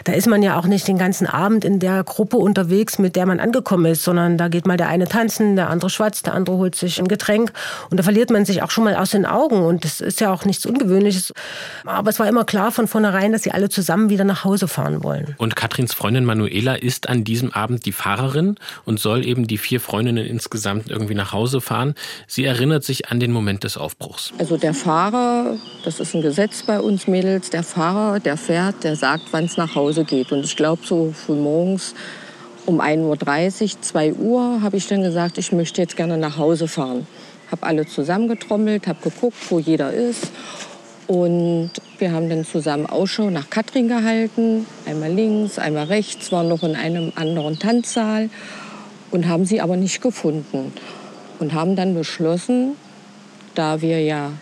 [0.04, 3.26] Da ist man ja auch nicht den ganzen Abend in der Gruppe unterwegs, mit der
[3.26, 6.56] man angekommen ist, sondern da geht mal der eine tanzen, der andere schwatzt, der andere
[6.56, 7.52] holt sich ein Getränk.
[7.90, 9.64] Und da verliert man sich auch schon mal aus den Augen.
[9.64, 11.32] Und das ist ja auch nichts Ungewöhnliches.
[11.84, 15.04] Aber es war immer klar von vornherein, dass sie alle zusammen wieder nach Hause fahren
[15.04, 15.34] wollen.
[15.38, 19.80] Und Katrins Freundin Manuela ist an diesem Abend die Fahrerin und soll eben die vier
[19.80, 21.94] Freundinnen insgesamt irgendwie nach Hause fahren.
[22.26, 24.32] Sie erinnert sich an den Moment des Aufbruchs.
[24.38, 28.96] Also der Fahrer, das ist ein Gesetz bei uns Mädels, der Fahrer, der fährt, der
[28.96, 30.32] sagt, wann es nach Hause geht.
[30.32, 31.94] Und ich glaube, so früh morgens
[32.66, 36.68] um 1.30 Uhr, 2 Uhr habe ich dann gesagt, ich möchte jetzt gerne nach Hause
[36.68, 37.06] fahren.
[37.50, 40.30] Habe alle zusammengetrommelt, habe geguckt, wo jeder ist.
[41.06, 44.66] Und wir haben dann zusammen Ausschau nach Katrin gehalten.
[44.86, 48.30] Einmal links, einmal rechts, waren noch in einem anderen Tanzsaal
[49.10, 50.72] und haben sie aber nicht gefunden.
[51.38, 52.76] Und haben dann beschlossen,
[53.54, 54.32] da wir ja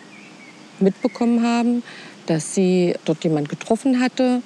[0.79, 1.83] mitbekommen haben,
[2.27, 4.43] dass sie dort jemand getroffen hatte,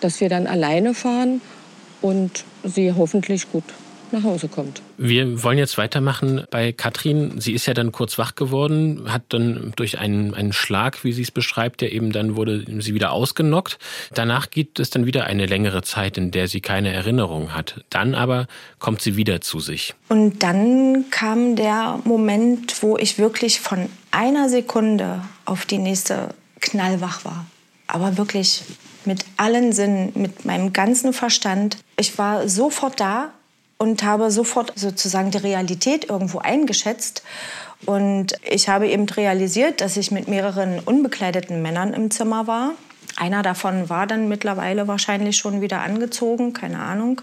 [0.00, 1.42] dass wir dann alleine fahren
[2.02, 3.64] und sie hoffentlich gut
[4.12, 4.82] nach Hause kommt.
[4.98, 7.40] Wir wollen jetzt weitermachen bei Katrin.
[7.40, 11.22] Sie ist ja dann kurz wach geworden, hat dann durch einen, einen Schlag, wie sie
[11.22, 13.78] es beschreibt, der eben dann wurde sie wieder ausgenockt.
[14.14, 17.84] Danach gibt es dann wieder eine längere Zeit, in der sie keine Erinnerung hat.
[17.90, 18.46] Dann aber
[18.78, 19.94] kommt sie wieder zu sich.
[20.08, 27.24] Und dann kam der Moment, wo ich wirklich von einer Sekunde auf die nächste knallwach
[27.24, 27.46] war.
[27.86, 28.62] Aber wirklich
[29.06, 31.78] mit allen Sinnen, mit meinem ganzen Verstand.
[31.96, 33.30] Ich war sofort da
[33.78, 37.22] und habe sofort sozusagen die Realität irgendwo eingeschätzt.
[37.84, 42.72] Und ich habe eben realisiert, dass ich mit mehreren unbekleideten Männern im Zimmer war.
[43.16, 47.20] Einer davon war dann mittlerweile wahrscheinlich schon wieder angezogen, keine Ahnung.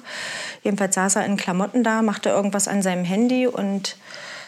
[0.63, 3.97] Jedenfalls saß er in Klamotten da, machte irgendwas an seinem Handy und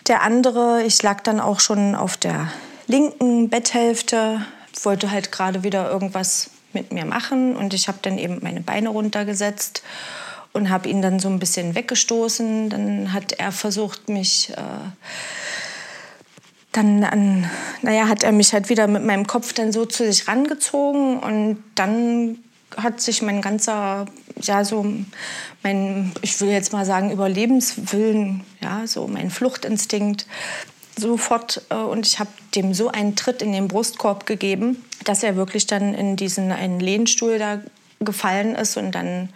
[0.07, 2.51] der andere, ich lag dann auch schon auf der
[2.87, 4.45] linken Betthälfte,
[4.83, 7.55] wollte halt gerade wieder irgendwas mit mir machen.
[7.55, 9.83] Und ich habe dann eben meine Beine runtergesetzt
[10.53, 12.69] und habe ihn dann so ein bisschen weggestoßen.
[12.69, 14.51] Dann hat er versucht, mich...
[14.51, 14.89] Äh,
[16.71, 17.49] dann an,
[17.81, 21.61] naja, hat er mich halt wieder mit meinem Kopf dann so zu sich rangezogen und
[21.75, 22.37] dann
[22.77, 24.05] hat sich mein ganzer,
[24.41, 24.85] ja, so
[25.63, 30.25] mein, ich will jetzt mal sagen, Überlebenswillen, ja, so mein Fluchtinstinkt
[30.97, 35.35] sofort äh, und ich habe dem so einen Tritt in den Brustkorb gegeben, dass er
[35.35, 37.61] wirklich dann in diesen einen Lehnstuhl da
[38.05, 39.29] gefallen ist und dann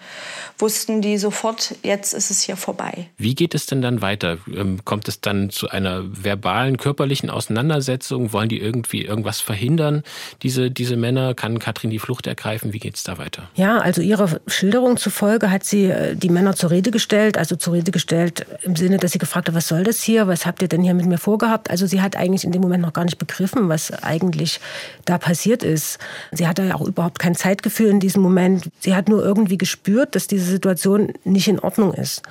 [0.57, 3.07] wussten die sofort, jetzt ist es hier vorbei.
[3.17, 4.37] Wie geht es denn dann weiter?
[4.53, 8.31] Ähm, kommt es dann zu einer verbalen, körperlichen Auseinandersetzung?
[8.31, 10.03] Wollen die irgendwie irgendwas verhindern,
[10.43, 11.33] diese, diese Männer?
[11.33, 12.73] Kann Katrin die Flucht ergreifen?
[12.73, 13.49] Wie geht es da weiter?
[13.55, 17.73] Ja, also ihrer Schilderung zufolge hat sie äh, die Männer zur Rede gestellt, also zur
[17.73, 20.27] Rede gestellt im Sinne, dass sie gefragt hat, was soll das hier?
[20.27, 21.69] Was habt ihr denn hier mit mir vorgehabt?
[21.69, 24.61] Also sie hat eigentlich in dem Moment noch gar nicht begriffen, was eigentlich
[25.03, 25.99] da passiert ist.
[26.31, 28.54] Sie hatte ja auch überhaupt kein Zeitgefühl in diesem Moment.
[28.79, 32.21] Sie hat nur irgendwie gespürt, dass diese diese Situation nicht in Ordnung ist.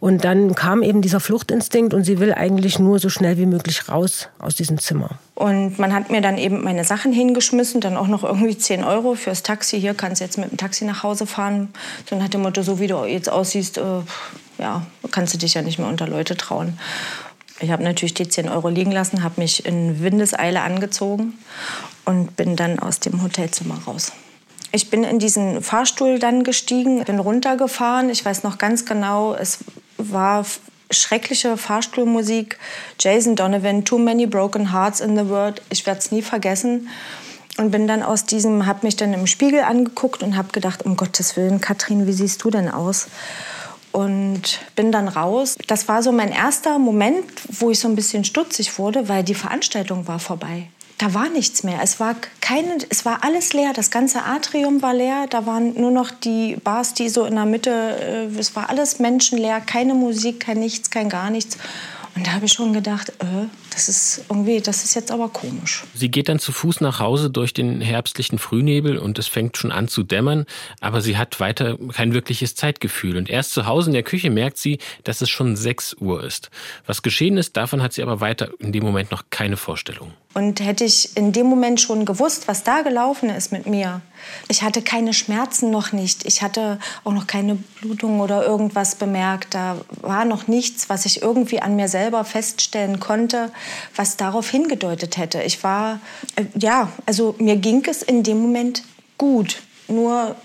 [0.00, 3.88] Und dann kam eben dieser Fluchtinstinkt und sie will eigentlich nur so schnell wie möglich
[3.88, 5.10] raus aus diesem Zimmer.
[5.34, 9.14] Und man hat mir dann eben meine Sachen hingeschmissen, dann auch noch irgendwie 10 Euro
[9.14, 9.80] fürs Taxi.
[9.80, 11.68] Hier kannst du jetzt mit dem Taxi nach Hause fahren.
[12.08, 14.00] So nach dem Motto, so wie du jetzt aussiehst, äh,
[14.58, 16.78] ja, kannst du dich ja nicht mehr unter Leute trauen.
[17.60, 21.34] Ich habe natürlich die 10 Euro liegen lassen, habe mich in Windeseile angezogen
[22.04, 24.12] und bin dann aus dem Hotelzimmer raus.
[24.74, 28.08] Ich bin in diesen Fahrstuhl dann gestiegen, bin runtergefahren.
[28.08, 29.58] Ich weiß noch ganz genau, es
[29.98, 30.46] war
[30.90, 32.58] schreckliche Fahrstuhlmusik.
[32.98, 35.60] Jason Donovan, Too Many Broken Hearts in the World.
[35.68, 36.88] Ich werde es nie vergessen.
[37.58, 40.96] Und bin dann aus diesem, habe mich dann im Spiegel angeguckt und habe gedacht, um
[40.96, 43.08] Gottes Willen, Katrin, wie siehst du denn aus?
[43.92, 45.58] Und bin dann raus.
[45.66, 47.26] Das war so mein erster Moment,
[47.60, 50.68] wo ich so ein bisschen stutzig wurde, weil die Veranstaltung war vorbei
[51.02, 51.80] da war nichts mehr.
[51.82, 53.72] Es war, keine, es war alles leer.
[53.74, 55.26] Das ganze Atrium war leer.
[55.28, 59.00] Da waren nur noch die Bars, die so in der Mitte, äh, es war alles
[59.00, 59.60] menschenleer.
[59.60, 61.58] Keine Musik, kein nichts, kein gar nichts.
[62.14, 65.84] Und da habe ich schon gedacht, äh, das ist irgendwie, das ist jetzt aber komisch.
[65.94, 69.72] Sie geht dann zu Fuß nach Hause durch den herbstlichen Frühnebel und es fängt schon
[69.72, 70.46] an zu dämmern,
[70.80, 73.16] aber sie hat weiter kein wirkliches Zeitgefühl.
[73.16, 76.50] Und erst zu Hause in der Küche merkt sie, dass es schon 6 Uhr ist.
[76.86, 80.12] Was geschehen ist, davon hat sie aber weiter in dem Moment noch keine Vorstellung.
[80.34, 84.00] Und hätte ich in dem Moment schon gewusst, was da gelaufen ist mit mir,
[84.48, 89.54] ich hatte keine Schmerzen noch nicht, ich hatte auch noch keine Blutung oder irgendwas bemerkt,
[89.54, 93.50] da war noch nichts, was ich irgendwie an mir selber feststellen konnte,
[93.96, 95.42] was darauf hingedeutet hätte.
[95.42, 96.00] Ich war,
[96.36, 98.82] äh, ja, also mir ging es in dem Moment
[99.18, 100.36] gut, nur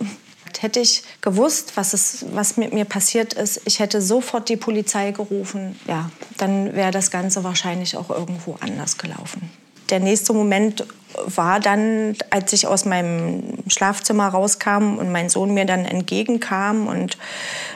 [0.60, 5.12] hätte ich gewusst, was, es, was mit mir passiert ist, ich hätte sofort die Polizei
[5.12, 9.51] gerufen, ja, dann wäre das Ganze wahrscheinlich auch irgendwo anders gelaufen
[9.89, 10.86] der nächste Moment
[11.25, 17.17] war dann, als ich aus meinem Schlafzimmer rauskam und mein Sohn mir dann entgegenkam und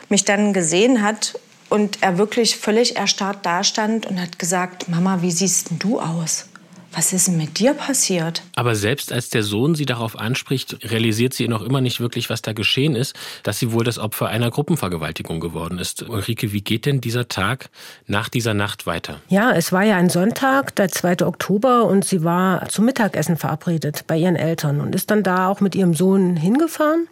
[0.09, 1.39] mich dann gesehen hat
[1.71, 6.45] und er wirklich völlig erstarrt dastand und hat gesagt, Mama, wie siehst du aus?
[6.93, 8.43] was ist denn mit dir passiert?
[8.55, 12.41] Aber selbst als der Sohn sie darauf anspricht, realisiert sie noch immer nicht wirklich, was
[12.41, 16.07] da geschehen ist, dass sie wohl das Opfer einer Gruppenvergewaltigung geworden ist.
[16.07, 17.69] Ulrike, wie geht denn dieser Tag
[18.07, 19.21] nach dieser Nacht weiter?
[19.29, 21.25] Ja, es war ja ein Sonntag, der 2.
[21.25, 25.61] Oktober, und sie war zum Mittagessen verabredet bei ihren Eltern und ist dann da auch
[25.61, 27.07] mit ihrem Sohn hingefahren.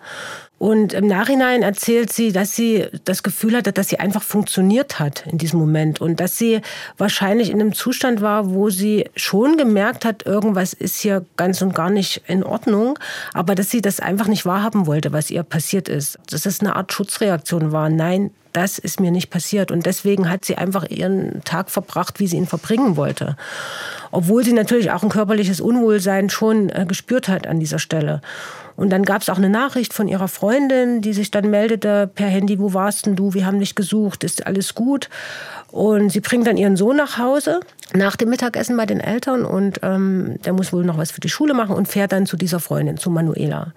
[0.60, 5.26] Und im Nachhinein erzählt sie, dass sie das Gefühl hatte, dass sie einfach funktioniert hat
[5.26, 6.60] in diesem Moment und dass sie
[6.98, 11.74] wahrscheinlich in einem Zustand war, wo sie schon gemerkt hat, irgendwas ist hier ganz und
[11.74, 13.00] gar nicht in Ordnung,
[13.34, 16.20] aber dass sie das einfach nicht wahrhaben wollte, was ihr passiert ist.
[16.30, 17.90] Dass es eine Art Schutzreaktion war.
[17.90, 19.72] Nein, das ist mir nicht passiert.
[19.72, 23.38] Und deswegen hat sie einfach ihren Tag verbracht, wie sie ihn verbringen wollte.
[24.12, 28.22] Obwohl sie natürlich auch ein körperliches Unwohlsein schon äh, gespürt hat an dieser Stelle.
[28.80, 32.28] Und dann gab es auch eine Nachricht von ihrer Freundin, die sich dann meldete per
[32.28, 33.34] Handy, wo warst denn du?
[33.34, 35.10] Wir haben dich gesucht, ist alles gut?
[35.70, 37.60] Und sie bringt dann ihren Sohn nach Hause
[37.94, 41.30] nach dem Mittagessen bei den Eltern und ähm, der muss wohl noch was für die
[41.30, 43.74] Schule machen und fährt dann zu dieser Freundin, zu Manuela.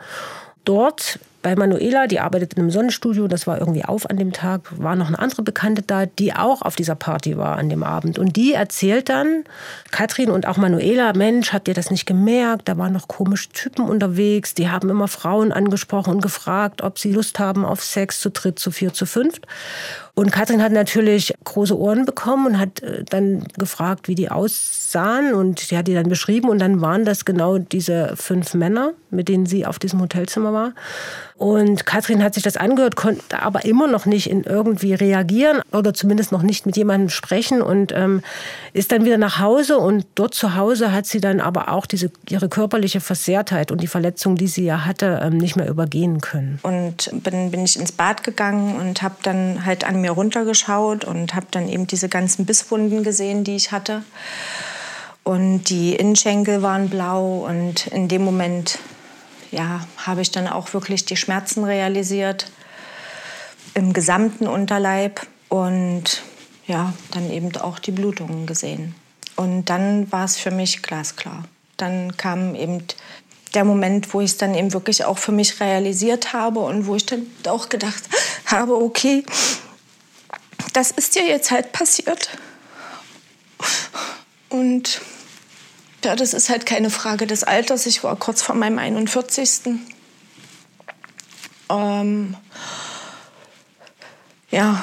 [0.65, 4.63] Dort bei Manuela, die arbeitet in einem Sonnenstudio, das war irgendwie auf an dem Tag,
[4.79, 8.19] war noch eine andere Bekannte da, die auch auf dieser Party war an dem Abend.
[8.19, 9.45] Und die erzählt dann,
[9.91, 12.69] Katrin und auch Manuela, Mensch, habt ihr das nicht gemerkt?
[12.69, 17.13] Da waren noch komische Typen unterwegs, die haben immer Frauen angesprochen und gefragt, ob sie
[17.13, 19.47] Lust haben auf Sex zu dritt, zu vier, zu fünft.
[20.15, 25.33] Und Katrin hat natürlich große Ohren bekommen und hat äh, dann gefragt, wie die aussahen.
[25.33, 26.51] Und sie hat die dann beschrieben.
[26.51, 30.73] Und dann waren das genau diese fünf Männer, mit denen sie auf diesem Hotelzimmer war.
[31.43, 35.95] Und Katrin hat sich das angehört, konnte aber immer noch nicht in irgendwie reagieren oder
[35.95, 38.23] zumindest noch nicht mit jemandem sprechen und ähm,
[38.75, 39.79] ist dann wieder nach Hause.
[39.79, 43.87] Und dort zu Hause hat sie dann aber auch diese, ihre körperliche Versehrtheit und die
[43.87, 46.61] Verletzung, die sie ja hatte, ähm, nicht mehr übergehen können.
[46.63, 51.35] Und bin, bin ich ins Bad gegangen und habe dann halt an mir runtergeschaut und
[51.35, 54.03] habe dann eben diese ganzen Bisswunden gesehen, die ich hatte.
[55.25, 58.79] Und die Innenschenkel waren blau und in dem Moment
[59.51, 62.51] ja, habe ich dann auch wirklich die Schmerzen realisiert
[63.75, 66.23] im gesamten Unterleib und
[66.67, 68.95] ja, dann eben auch die Blutungen gesehen.
[69.37, 71.45] Und dann war es für mich glasklar.
[71.77, 72.85] Dann kam eben
[73.55, 76.97] der Moment, wo ich es dann eben wirklich auch für mich realisiert habe und wo
[76.97, 78.03] ich dann auch gedacht
[78.47, 79.25] habe, okay,
[80.73, 82.31] das ist dir jetzt halt passiert.
[84.49, 85.01] Und
[86.05, 87.87] ja, das ist halt keine Frage des Alters.
[87.87, 89.79] Ich war kurz vor meinem 41.
[91.71, 92.37] Ähm,
[94.51, 94.83] ja,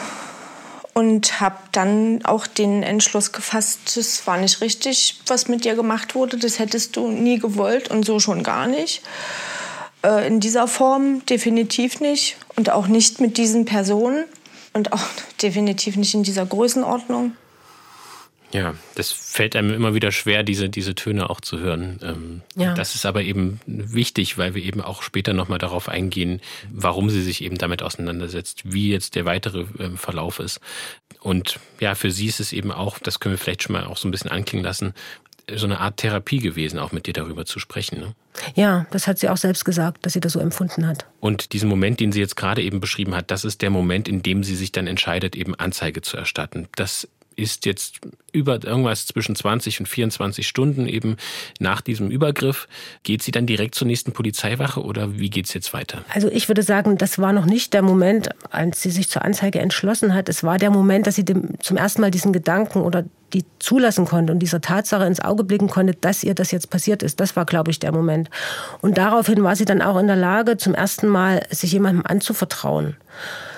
[0.93, 6.15] und habe dann auch den Entschluss gefasst, das war nicht richtig, was mit dir gemacht
[6.15, 6.37] wurde.
[6.37, 9.01] Das hättest du nie gewollt und so schon gar nicht.
[10.03, 14.25] Äh, in dieser Form definitiv nicht und auch nicht mit diesen Personen
[14.73, 15.03] und auch
[15.41, 17.33] definitiv nicht in dieser Größenordnung.
[18.51, 21.99] Ja, das fällt einem immer wieder schwer, diese, diese Töne auch zu hören.
[22.01, 22.73] Ähm, ja.
[22.73, 27.21] Das ist aber eben wichtig, weil wir eben auch später nochmal darauf eingehen, warum sie
[27.21, 30.61] sich eben damit auseinandersetzt, wie jetzt der weitere ähm, Verlauf ist.
[31.21, 33.97] Und ja, für sie ist es eben auch, das können wir vielleicht schon mal auch
[33.97, 34.95] so ein bisschen anklingen lassen,
[35.55, 37.99] so eine Art Therapie gewesen, auch mit dir darüber zu sprechen.
[37.99, 38.15] Ne?
[38.55, 41.05] Ja, das hat sie auch selbst gesagt, dass sie das so empfunden hat.
[41.19, 44.21] Und diesen Moment, den sie jetzt gerade eben beschrieben hat, das ist der Moment, in
[44.23, 46.67] dem sie sich dann entscheidet, eben Anzeige zu erstatten.
[46.75, 47.07] Das
[47.39, 51.17] ist jetzt über irgendwas zwischen 20 und 24 Stunden eben
[51.59, 52.67] nach diesem Übergriff.
[53.03, 56.03] Geht sie dann direkt zur nächsten Polizeiwache oder wie geht es jetzt weiter?
[56.13, 59.59] Also ich würde sagen, das war noch nicht der Moment, als sie sich zur Anzeige
[59.59, 60.29] entschlossen hat.
[60.29, 64.05] Es war der Moment, dass sie dem, zum ersten Mal diesen Gedanken oder die zulassen
[64.05, 67.19] konnte und dieser Tatsache ins Auge blicken konnte, dass ihr das jetzt passiert ist.
[67.19, 68.29] Das war, glaube ich, der Moment.
[68.81, 72.95] Und daraufhin war sie dann auch in der Lage, zum ersten Mal sich jemandem anzuvertrauen.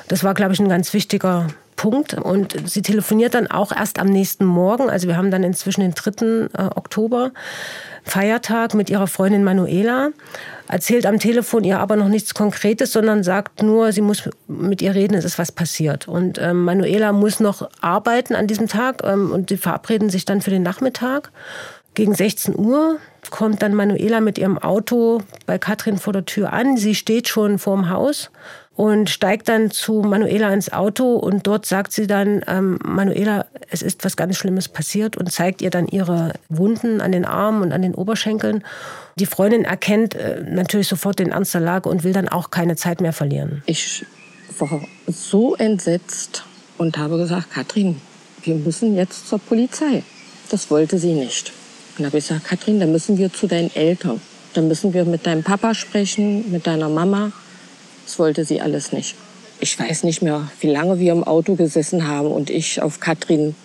[0.08, 1.48] Das war, glaube ich, ein ganz wichtiger
[1.82, 2.14] Punkt.
[2.14, 4.88] Und sie telefoniert dann auch erst am nächsten Morgen.
[4.88, 6.50] Also wir haben dann inzwischen den 3.
[6.54, 7.32] Äh, Oktober,
[8.04, 10.10] Feiertag mit ihrer Freundin Manuela.
[10.68, 14.94] Erzählt am Telefon ihr aber noch nichts Konkretes, sondern sagt nur, sie muss mit ihr
[14.94, 16.08] reden, es ist was passiert.
[16.08, 20.42] Und ähm, Manuela muss noch arbeiten an diesem Tag ähm, und sie verabreden sich dann
[20.42, 21.32] für den Nachmittag.
[21.96, 22.98] Gegen 16 Uhr
[23.32, 26.78] kommt dann Manuela mit ihrem Auto bei Katrin vor der Tür an.
[26.78, 28.30] Sie steht schon vorm Haus
[28.82, 33.84] und steigt dann zu Manuela ins Auto und dort sagt sie dann, ähm, Manuela, es
[33.84, 37.74] ist was ganz Schlimmes passiert und zeigt ihr dann ihre Wunden an den Armen und
[37.74, 38.64] an den Oberschenkeln.
[39.20, 42.76] Die Freundin erkennt äh, natürlich sofort den Ernst der Lage und will dann auch keine
[42.76, 43.62] Zeit mehr verlieren.
[43.68, 44.04] Ich
[44.58, 46.44] war so entsetzt
[46.80, 48.02] und habe gesagt, Katrin,
[48.42, 50.02] wir müssen jetzt zur Polizei.
[50.50, 51.52] Das wollte sie nicht.
[52.00, 54.20] Und habe ich gesagt, Katrin, dann müssen wir zu deinen Eltern.
[54.56, 57.32] Dann müssen wir mit deinem Papa sprechen, mit deiner Mama.
[58.06, 59.16] Das wollte sie alles nicht.
[59.60, 63.56] Ich weiß nicht mehr, wie lange wir im Auto gesessen haben und ich auf Katrin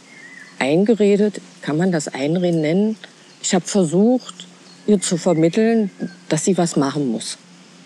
[0.59, 1.41] eingeredet.
[1.63, 2.97] Kann man das Einreden nennen?
[3.43, 4.47] Ich habe versucht,
[4.87, 5.91] ihr zu vermitteln,
[6.29, 7.39] dass sie was machen muss.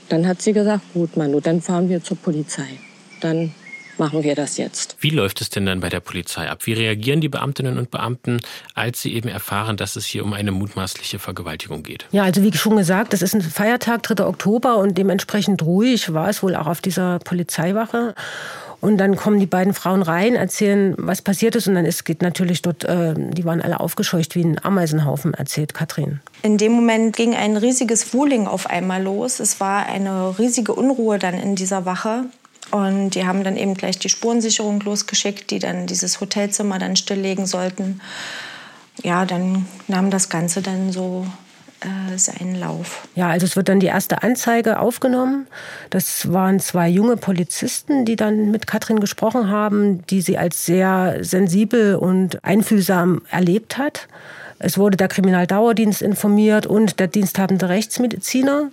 [0.08, 2.66] Dann hat sie gesagt, gut, Manu, dann fahren wir zur Polizei.
[3.20, 3.54] Dann
[4.00, 4.96] machen wir das jetzt.
[4.98, 6.66] Wie läuft es denn dann bei der Polizei ab?
[6.66, 8.40] Wie reagieren die Beamtinnen und Beamten,
[8.74, 12.06] als sie eben erfahren, dass es hier um eine mutmaßliche Vergewaltigung geht?
[12.10, 14.24] Ja, also wie schon gesagt, das ist ein Feiertag, 3.
[14.24, 18.16] Oktober und dementsprechend ruhig war es wohl auch auf dieser Polizeiwache.
[18.80, 21.68] Und dann kommen die beiden Frauen rein, erzählen, was passiert ist.
[21.68, 25.74] Und dann ist, geht natürlich dort, äh, die waren alle aufgescheucht wie ein Ameisenhaufen, erzählt
[25.74, 26.20] Katrin.
[26.42, 29.38] In dem Moment ging ein riesiges Wuhling auf einmal los.
[29.38, 32.24] Es war eine riesige Unruhe dann in dieser Wache.
[32.70, 37.46] Und die haben dann eben gleich die Spurensicherung losgeschickt, die dann dieses Hotelzimmer dann stilllegen
[37.46, 38.00] sollten.
[39.02, 41.26] Ja, dann nahm das Ganze dann so
[41.80, 43.08] äh, seinen Lauf.
[43.14, 45.46] Ja, also es wird dann die erste Anzeige aufgenommen.
[45.88, 51.18] Das waren zwei junge Polizisten, die dann mit Katrin gesprochen haben, die sie als sehr
[51.22, 54.08] sensibel und einfühlsam erlebt hat.
[54.58, 58.70] Es wurde der Kriminaldauerdienst informiert und der diensthabende Rechtsmediziner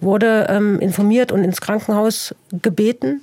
[0.00, 3.22] wurde ähm, informiert und ins Krankenhaus gebeten.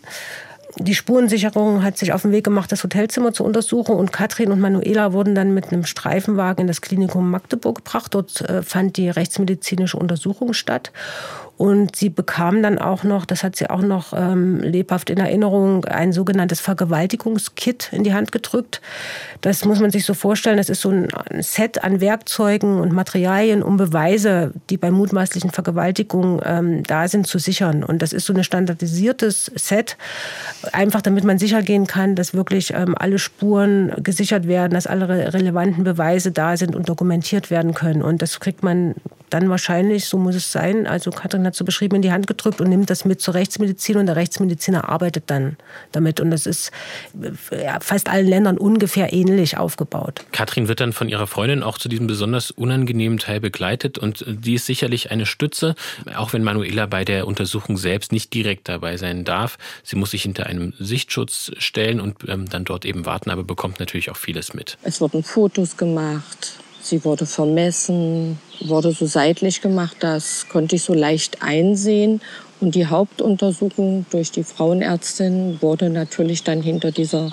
[0.78, 4.60] Die Spurensicherung hat sich auf den Weg gemacht, das Hotelzimmer zu untersuchen und Katrin und
[4.60, 8.16] Manuela wurden dann mit einem Streifenwagen in das Klinikum Magdeburg gebracht.
[8.16, 10.92] Dort äh, fand die rechtsmedizinische Untersuchung statt
[11.56, 15.86] und sie bekam dann auch noch, das hat sie auch noch ähm, lebhaft in Erinnerung,
[15.86, 18.82] ein sogenanntes Vergewaltigungskit in die Hand gedrückt.
[19.42, 21.08] Das muss man sich so vorstellen, das ist so ein
[21.42, 27.38] Set an Werkzeugen und Materialien, um Beweise, die bei mutmaßlichen Vergewaltigungen ähm, da sind, zu
[27.38, 27.84] sichern.
[27.84, 29.96] Und das ist so ein standardisiertes Set,
[30.72, 35.34] einfach damit man sicher gehen kann, dass wirklich ähm, alle Spuren gesichert werden, dass alle
[35.34, 38.02] relevanten Beweise da sind und dokumentiert werden können.
[38.02, 38.96] Und das kriegt man
[39.34, 42.62] dann wahrscheinlich, so muss es sein, also Katrin hat so beschrieben, in die Hand gedrückt
[42.62, 45.58] und nimmt das mit zur Rechtsmedizin und der Rechtsmediziner arbeitet dann
[45.92, 46.20] damit.
[46.20, 46.72] Und das ist
[47.52, 50.26] ja, fast allen Ländern ungefähr ähnlich aufgebaut.
[50.32, 54.56] Katrin wird dann von ihrer Freundin auch zu diesem besonders unangenehmen Teil begleitet und die
[54.56, 55.76] ist sicherlich eine Stütze,
[56.16, 59.58] auch wenn Manuela bei der Untersuchung selbst nicht direkt dabei sein darf.
[59.84, 63.80] Sie muss sich hinter einem Sichtschutz stellen und ähm, dann dort eben warten, aber bekommt
[63.80, 64.78] natürlich auch vieles mit.
[64.84, 70.94] Es wurden Fotos gemacht, Sie wurde vermessen, wurde so seitlich gemacht, das konnte ich so
[70.94, 72.20] leicht einsehen.
[72.60, 77.32] Und die Hauptuntersuchung durch die Frauenärztin wurde natürlich dann hinter dieser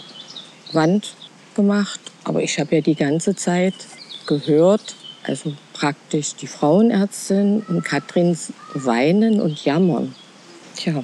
[0.73, 1.15] Wand
[1.57, 2.01] gemacht.
[2.23, 3.75] Aber ich habe ja die ganze Zeit
[4.27, 10.15] gehört, also praktisch die Frauenärztin und Katrins weinen und jammern.
[10.77, 11.03] Tja,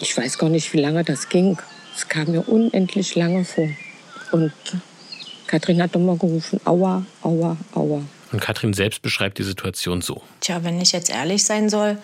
[0.00, 1.58] ich weiß gar nicht, wie lange das ging.
[1.94, 3.68] Es kam mir unendlich lange vor.
[4.32, 4.52] Und
[5.52, 8.00] Katrin hat immer gerufen, aua, aua, aua.
[8.32, 10.22] Und Katrin selbst beschreibt die Situation so.
[10.40, 11.98] Tja, wenn ich jetzt ehrlich sein soll,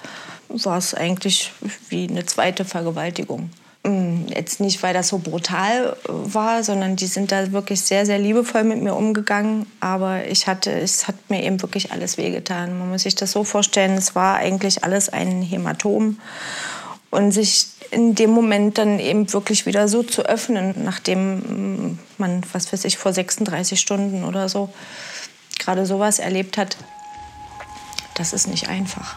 [0.51, 1.51] war es eigentlich
[1.89, 3.49] wie eine zweite Vergewaltigung.
[3.87, 8.19] Hm, jetzt nicht, weil das so brutal war, sondern die sind da wirklich sehr, sehr
[8.19, 9.65] liebevoll mit mir umgegangen.
[9.81, 12.79] Aber ich hatte, es hat mir eben wirklich alles wehgetan.
[12.79, 16.19] Man muss sich das so vorstellen, es war eigentlich alles ein Hämatom.
[17.11, 22.73] Und sich in dem Moment dann eben wirklich wieder so zu öffnen, nachdem man, was
[22.73, 24.69] weiß ich, vor 36 Stunden oder so
[25.59, 26.77] gerade sowas erlebt hat,
[28.15, 29.17] das ist nicht einfach.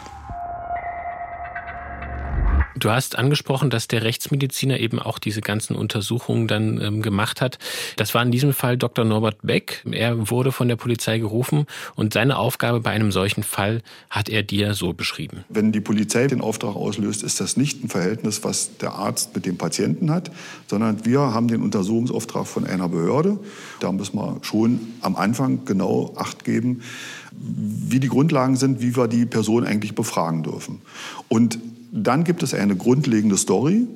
[2.82, 7.60] Du hast angesprochen, dass der Rechtsmediziner eben auch diese ganzen Untersuchungen dann ähm, gemacht hat.
[7.94, 9.04] Das war in diesem Fall Dr.
[9.04, 9.84] Norbert Beck.
[9.88, 14.42] Er wurde von der Polizei gerufen und seine Aufgabe bei einem solchen Fall hat er
[14.42, 15.44] dir so beschrieben.
[15.48, 19.46] Wenn die Polizei den Auftrag auslöst, ist das nicht ein Verhältnis, was der Arzt mit
[19.46, 20.32] dem Patienten hat,
[20.66, 23.38] sondern wir haben den Untersuchungsauftrag von einer Behörde.
[23.78, 26.82] Da müssen wir schon am Anfang genau Acht geben,
[27.30, 30.80] wie die Grundlagen sind, wie wir die Person eigentlich befragen dürfen.
[31.28, 31.60] Und
[31.92, 33.86] dann gibt es eine grundlegende Story.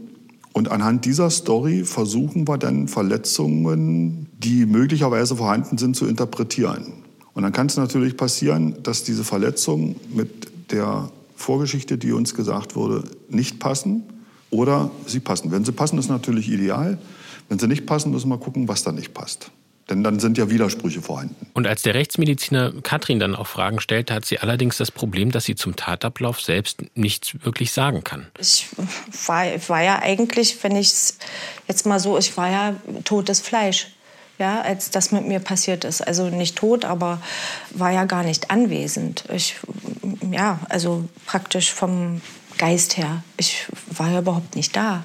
[0.53, 6.93] Und anhand dieser Story versuchen wir dann Verletzungen, die möglicherweise vorhanden sind, zu interpretieren.
[7.35, 12.77] Und dann kann es natürlich passieren, dass diese Verletzungen mit der Vorgeschichte, die uns gesagt
[12.77, 14.05] wurde, nicht passen
[14.51, 15.51] oder sie passen.
[15.51, 16.99] Wenn sie passen, ist natürlich ideal.
[17.49, 19.51] Wenn sie nicht passen, müssen wir gucken, was da nicht passt.
[19.89, 21.47] Denn dann sind ja Widersprüche vorhanden.
[21.55, 25.45] Und als der Rechtsmediziner Katrin dann auch Fragen stellte, hat sie allerdings das Problem, dass
[25.45, 28.27] sie zum Tatablauf selbst nichts wirklich sagen kann.
[28.41, 28.67] Ich
[29.27, 31.19] war, war ja eigentlich, wenn ich es
[31.69, 32.75] jetzt mal so, ich war ja
[33.05, 33.89] totes Fleisch.
[34.39, 36.07] Ja, als das mit mir passiert ist.
[36.07, 37.23] Also nicht tot, aber
[37.71, 39.25] war ja gar nicht anwesend.
[39.33, 39.57] Ich,
[40.31, 42.21] ja, also praktisch vom
[42.59, 43.23] Geist her.
[43.39, 45.05] Ich war ja überhaupt nicht da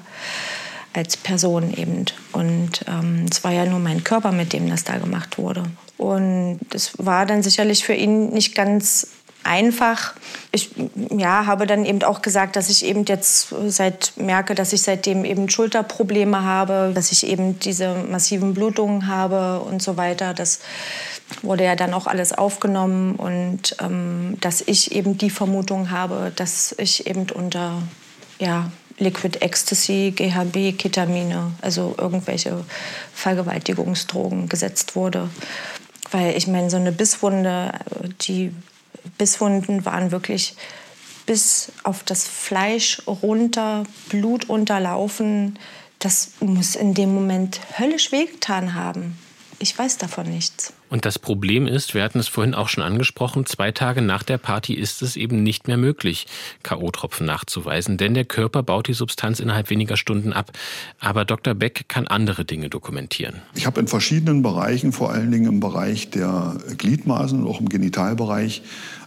[0.92, 2.06] als Person eben.
[2.32, 5.64] Und ähm, es war ja nur mein Körper, mit dem das da gemacht wurde.
[5.96, 9.08] Und es war dann sicherlich für ihn nicht ganz
[9.44, 10.14] einfach.
[10.52, 10.70] Ich
[11.16, 15.24] ja, habe dann eben auch gesagt, dass ich eben jetzt seit merke, dass ich seitdem
[15.24, 20.34] eben Schulterprobleme habe, dass ich eben diese massiven Blutungen habe und so weiter.
[20.34, 20.60] Das
[21.42, 26.74] wurde ja dann auch alles aufgenommen und ähm, dass ich eben die Vermutung habe, dass
[26.78, 27.82] ich eben unter
[28.38, 28.70] ja,
[29.02, 32.64] Liquid Ecstasy, GHB, Ketamine, also irgendwelche
[33.12, 35.28] Vergewaltigungsdrogen gesetzt wurde.
[36.10, 37.72] Weil ich meine, so eine Bisswunde,
[38.22, 38.54] die
[39.18, 40.54] Bisswunden waren wirklich
[41.26, 45.58] bis auf das Fleisch runter, Blut unterlaufen.
[45.98, 49.16] Das muss in dem Moment höllisch wehgetan haben.
[49.58, 50.72] Ich weiß davon nichts.
[50.92, 54.36] Und das Problem ist, wir hatten es vorhin auch schon angesprochen, zwei Tage nach der
[54.36, 56.26] Party ist es eben nicht mehr möglich,
[56.62, 60.52] K.O.-Tropfen nachzuweisen, denn der Körper baut die Substanz innerhalb weniger Stunden ab.
[61.00, 61.54] Aber Dr.
[61.54, 63.40] Beck kann andere Dinge dokumentieren.
[63.54, 67.70] Ich habe in verschiedenen Bereichen, vor allen Dingen im Bereich der Gliedmaßen und auch im
[67.70, 68.60] Genitalbereich,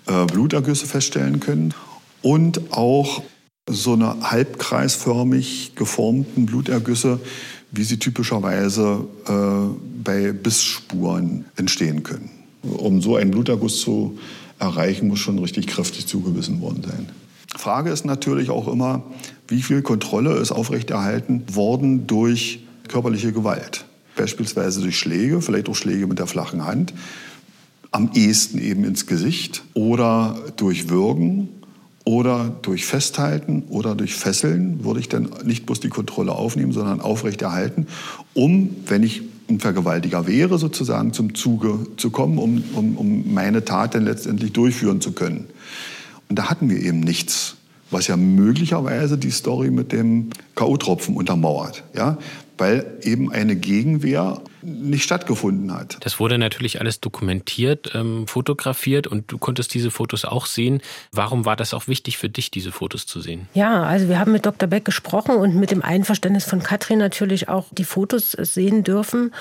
[0.07, 1.75] äh, Blutergüsse feststellen können
[2.23, 3.21] und auch
[3.69, 7.19] so eine halbkreisförmig geformten Blutergüsse,
[7.75, 12.29] wie sie typischerweise äh, bei Bissspuren entstehen können.
[12.63, 14.17] Um so einen Bluterguss zu
[14.59, 17.09] erreichen, muss schon richtig kräftig zugebissen worden sein.
[17.55, 19.03] Frage ist natürlich auch immer,
[19.47, 23.85] wie viel Kontrolle ist aufrechterhalten worden durch körperliche Gewalt.
[24.15, 26.93] Beispielsweise durch Schläge, vielleicht auch Schläge mit der flachen Hand,
[27.91, 31.49] am ehesten eben ins Gesicht oder durch Würgen
[32.05, 37.01] oder durch Festhalten oder durch Fesseln würde ich dann nicht bloß die Kontrolle aufnehmen, sondern
[37.01, 37.87] aufrechterhalten,
[38.33, 43.65] um, wenn ich ein Vergewaltiger wäre, sozusagen zum Zuge zu kommen, um, um, um meine
[43.65, 45.47] Tat dann letztendlich durchführen zu können.
[46.29, 47.55] Und da hatten wir eben nichts,
[47.91, 51.83] was ja möglicherweise die Story mit dem K.O.-Tropfen untermauert.
[51.95, 52.17] Ja?
[52.57, 55.97] Weil eben eine Gegenwehr nicht stattgefunden hat.
[56.01, 60.81] Das wurde natürlich alles dokumentiert, ähm, fotografiert und du konntest diese Fotos auch sehen.
[61.11, 63.47] Warum war das auch wichtig für dich, diese Fotos zu sehen?
[63.53, 64.67] Ja, also wir haben mit Dr.
[64.67, 69.33] Beck gesprochen und mit dem Einverständnis von Katrin natürlich auch die Fotos sehen dürfen.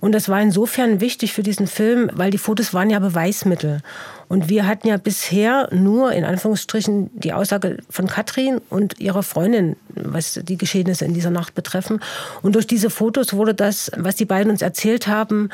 [0.00, 3.82] Und das war insofern wichtig für diesen Film, weil die Fotos waren ja Beweismittel.
[4.28, 9.76] Und wir hatten ja bisher nur in Anführungsstrichen die Aussage von Katrin und ihrer Freundin,
[9.90, 12.00] was die Geschehnisse in dieser Nacht betreffen.
[12.40, 14.71] Und durch diese Fotos wurde das, was die beiden uns erzählt
[15.06, 15.50] haben,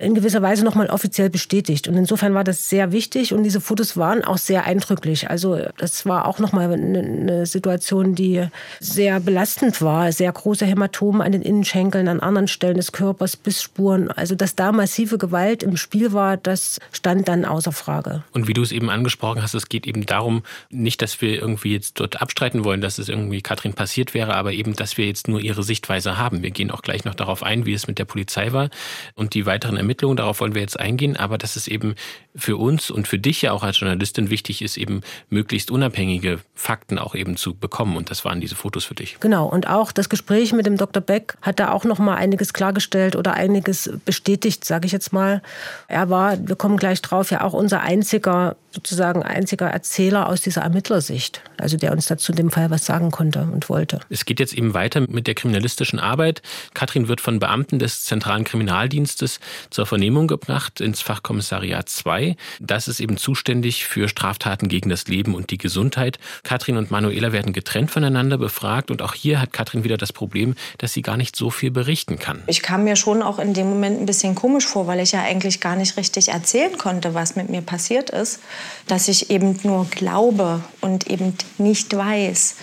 [0.00, 1.86] in gewisser Weise nochmal offiziell bestätigt.
[1.86, 5.28] Und insofern war das sehr wichtig und diese Fotos waren auch sehr eindrücklich.
[5.28, 8.46] Also das war auch nochmal eine Situation, die
[8.80, 10.10] sehr belastend war.
[10.12, 14.10] Sehr große Hämatome an den Innenschenkeln, an anderen Stellen des Körpers, Bissspuren.
[14.10, 18.24] Also dass da massive Gewalt im Spiel war, das stand dann außer Frage.
[18.32, 21.74] Und wie du es eben angesprochen hast, es geht eben darum, nicht, dass wir irgendwie
[21.74, 25.28] jetzt dort abstreiten wollen, dass es irgendwie Katrin passiert wäre, aber eben, dass wir jetzt
[25.28, 26.42] nur ihre Sichtweise haben.
[26.42, 28.70] Wir gehen auch gleich noch darauf ein, wie es mit der Polizei war
[29.14, 31.96] und die weiteren Ermittlungen Ermittlungen, darauf wollen wir jetzt eingehen, aber dass es eben
[32.36, 36.96] für uns und für dich ja auch als Journalistin wichtig ist, eben möglichst unabhängige Fakten
[36.96, 37.96] auch eben zu bekommen.
[37.96, 39.16] Und das waren diese Fotos für dich.
[39.18, 39.48] Genau.
[39.48, 41.02] Und auch das Gespräch mit dem Dr.
[41.02, 45.42] Beck hat da auch noch mal einiges klargestellt oder einiges bestätigt, sage ich jetzt mal.
[45.88, 50.60] Er war, wir kommen gleich drauf, ja auch unser einziger, sozusagen einziger Erzähler aus dieser
[50.62, 51.42] Ermittlersicht.
[51.60, 54.00] Also der uns dazu dem Fall was sagen konnte und wollte.
[54.08, 56.42] Es geht jetzt eben weiter mit der kriminalistischen Arbeit.
[56.74, 59.40] Katrin wird von Beamten des Zentralen Kriminaldienstes
[59.70, 62.36] zur Vernehmung gebracht ins Fachkommissariat 2.
[62.60, 66.18] Das ist eben zuständig für Straftaten gegen das Leben und die Gesundheit.
[66.42, 70.54] Katrin und Manuela werden getrennt voneinander befragt und auch hier hat Katrin wieder das Problem,
[70.78, 72.42] dass sie gar nicht so viel berichten kann.
[72.46, 75.22] Ich kam mir schon auch in dem Moment ein bisschen komisch vor, weil ich ja
[75.22, 78.40] eigentlich gar nicht richtig erzählen konnte, was mit mir passiert ist,
[78.86, 82.56] dass ich eben nur glaube und eben nicht weiß.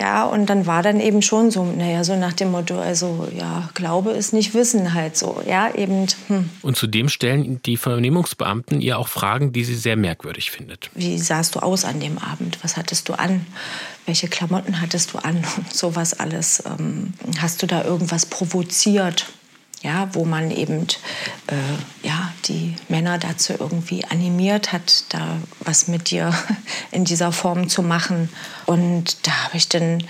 [0.00, 3.68] Ja, und dann war dann eben schon so, naja, so nach dem Motto, also ja,
[3.74, 6.08] Glaube ist nicht Wissen halt so, ja, eben.
[6.26, 6.50] Hm.
[6.62, 10.90] Und zudem stellen die Vernehmungsbeamten ihr auch Fragen, die sie sehr merkwürdig findet.
[10.94, 12.58] Wie sahst du aus an dem Abend?
[12.62, 13.46] Was hattest du an?
[14.04, 15.36] Welche Klamotten hattest du an?
[15.56, 16.62] Und sowas alles.
[16.66, 19.26] Ähm, hast du da irgendwas provoziert?
[19.84, 20.86] Ja, wo man eben
[21.46, 26.34] äh, ja, die Männer dazu irgendwie animiert hat, da was mit dir
[26.90, 28.30] in dieser Form zu machen.
[28.66, 30.02] Und da habe ich dann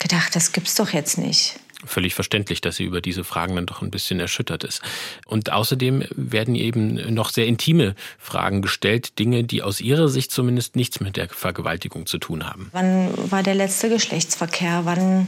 [0.00, 1.60] gedacht, das gibt's doch jetzt nicht.
[1.84, 4.82] Völlig verständlich, dass sie über diese Fragen dann doch ein bisschen erschüttert ist.
[5.24, 10.76] Und außerdem werden eben noch sehr intime Fragen gestellt, Dinge, die aus ihrer Sicht zumindest
[10.76, 12.68] nichts mit der Vergewaltigung zu tun haben.
[12.72, 14.82] Wann war der letzte Geschlechtsverkehr?
[14.84, 15.26] Wann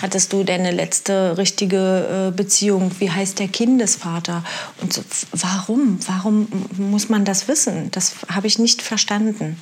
[0.00, 2.90] Hattest du deine letzte richtige äh, Beziehung?
[2.98, 4.44] Wie heißt der Kindesvater?
[4.80, 5.98] Und so, warum?
[6.06, 7.90] Warum muss man das wissen?
[7.90, 9.60] Das habe ich nicht verstanden.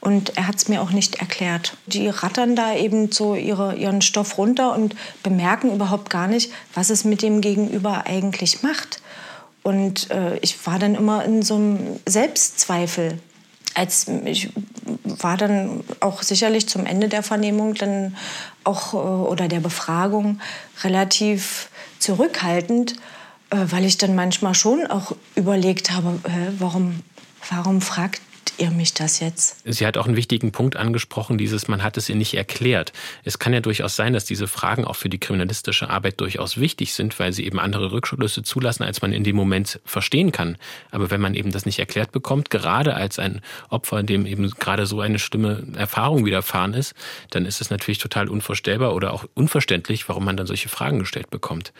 [0.00, 1.76] Und er hat es mir auch nicht erklärt.
[1.86, 6.90] Die rattern da eben so ihre, ihren Stoff runter und bemerken überhaupt gar nicht, was
[6.90, 9.00] es mit dem Gegenüber eigentlich macht.
[9.62, 13.18] Und äh, ich war dann immer in so einem Selbstzweifel
[13.74, 14.50] als ich
[15.04, 18.16] war dann auch sicherlich zum Ende der Vernehmung dann
[18.64, 20.40] auch äh, oder der Befragung
[20.82, 22.96] relativ zurückhaltend,
[23.50, 26.18] äh, weil ich dann manchmal schon auch überlegt habe,
[26.58, 27.00] warum,
[27.48, 28.20] warum fragt
[28.58, 29.56] ihr mich das jetzt?
[29.64, 32.92] Sie hat auch einen wichtigen Punkt angesprochen, dieses man hat es ihr nicht erklärt.
[33.24, 36.94] Es kann ja durchaus sein, dass diese Fragen auch für die kriminalistische Arbeit durchaus wichtig
[36.94, 40.56] sind, weil sie eben andere Rückschlüsse zulassen, als man in dem Moment verstehen kann.
[40.90, 44.86] Aber wenn man eben das nicht erklärt bekommt, gerade als ein Opfer, dem eben gerade
[44.86, 46.94] so eine schlimme Erfahrung widerfahren ist,
[47.30, 51.30] dann ist es natürlich total unvorstellbar oder auch unverständlich, warum man dann solche Fragen gestellt
[51.30, 51.72] bekommt.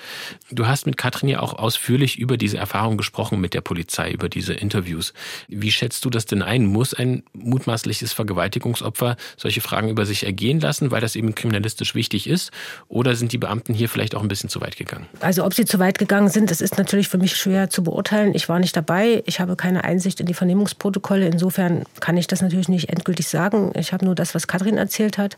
[0.51, 4.29] Du hast mit Katrin ja auch ausführlich über diese Erfahrung gesprochen mit der Polizei, über
[4.29, 5.13] diese Interviews.
[5.49, 6.60] Wie schätzt du das denn ein?
[6.67, 12.29] Muss ein mutmaßliches Vergewaltigungsopfer solche Fragen über sich ergehen lassen, weil das eben kriminalistisch wichtig
[12.29, 12.51] ist?
[12.89, 15.07] Oder sind die Beamten hier vielleicht auch ein bisschen zu weit gegangen?
[15.21, 18.35] Also ob sie zu weit gegangen sind, das ist natürlich für mich schwer zu beurteilen.
[18.35, 19.23] Ich war nicht dabei.
[19.27, 21.27] Ich habe keine Einsicht in die Vernehmungsprotokolle.
[21.27, 23.73] Insofern kann ich das natürlich nicht endgültig sagen.
[23.77, 25.37] Ich habe nur das, was Katrin erzählt hat.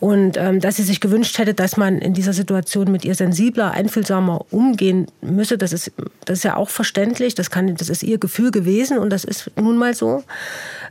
[0.00, 3.72] Und ähm, dass sie sich gewünscht hätte, dass man in dieser Situation mit ihr sensibler,
[3.72, 5.90] einfühlsamer umgehen müsse, das ist,
[6.24, 7.34] das ist ja auch verständlich.
[7.34, 10.22] Das, kann, das ist ihr Gefühl gewesen und das ist nun mal so.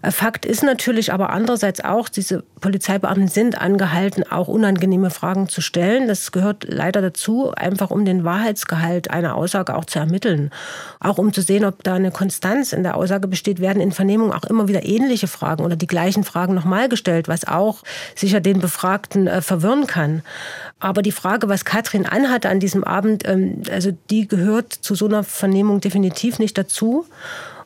[0.01, 5.62] Äh, Fakt ist natürlich aber andererseits auch, diese Polizeibeamten sind angehalten, auch unangenehme Fragen zu
[5.62, 6.10] stellen.
[6.10, 10.51] Das gehört leider dazu, einfach um den Wahrheitsgehalt einer Aussage auch zu ermitteln.
[10.99, 14.34] Auch um zu sehen, ob da eine Konstanz in der Aussage besteht, werden in Vernehmungen
[14.34, 17.84] auch immer wieder ähnliche Fragen oder die gleichen Fragen nochmal gestellt, was auch
[18.16, 20.22] sicher den Befragten äh, verwirren kann.
[20.80, 25.06] Aber die Frage, was Katrin anhatte an diesem Abend, ähm, also die gehört zu so
[25.06, 27.06] einer Vernehmung definitiv nicht dazu.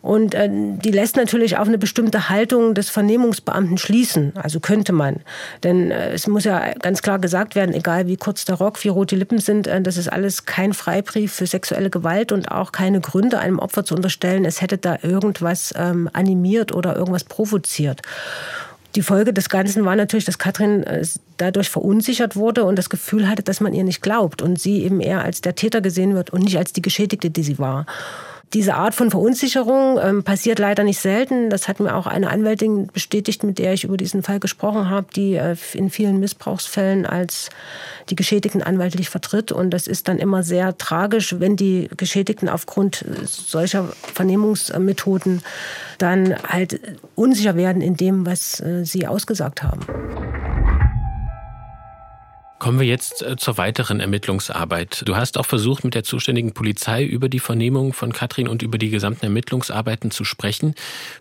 [0.02, 4.34] Und äh, die lässt natürlich auf eine bestimmte Haltung des Vernehmungsbeamten schließen.
[4.36, 5.18] Also könnte man.
[5.64, 8.90] Denn äh, es muss ja ganz klar gesagt werden, egal wie kurz der Rock, wie
[8.90, 12.72] rot die Lippen sind, äh, das ist alles kein Freibrief für sexuelle Gewalt und auch
[12.72, 18.02] keine Gründe, einem Opfer zu unterstellen, es hätte da irgendwas ähm, animiert oder irgendwas provoziert.
[18.96, 21.06] Die Folge des Ganzen war natürlich, dass Katrin äh,
[21.38, 25.00] dadurch verunsichert wurde und das Gefühl hatte, dass man ihr nicht glaubt und sie eben
[25.00, 27.86] eher als der Täter gesehen wird und nicht als die Geschädigte, die sie war.
[28.54, 31.50] Diese Art von Verunsicherung ähm, passiert leider nicht selten.
[31.50, 35.08] Das hat mir auch eine Anwältin bestätigt, mit der ich über diesen Fall gesprochen habe,
[35.16, 37.50] die äh, in vielen Missbrauchsfällen als
[38.10, 39.54] die Geschädigten anwaltlich vertritt.
[39.54, 45.44] Und das ist dann immer sehr tragisch, wenn die Geschädigten aufgrund solcher Vernehmungsmethoden
[45.98, 46.80] dann halt
[47.16, 49.80] unsicher werden in dem, was äh, sie ausgesagt haben.
[52.62, 55.02] Kommen wir jetzt äh, zur weiteren Ermittlungsarbeit.
[55.08, 58.78] Du hast auch versucht, mit der zuständigen Polizei über die Vernehmung von Katrin und über
[58.78, 60.76] die gesamten Ermittlungsarbeiten zu sprechen.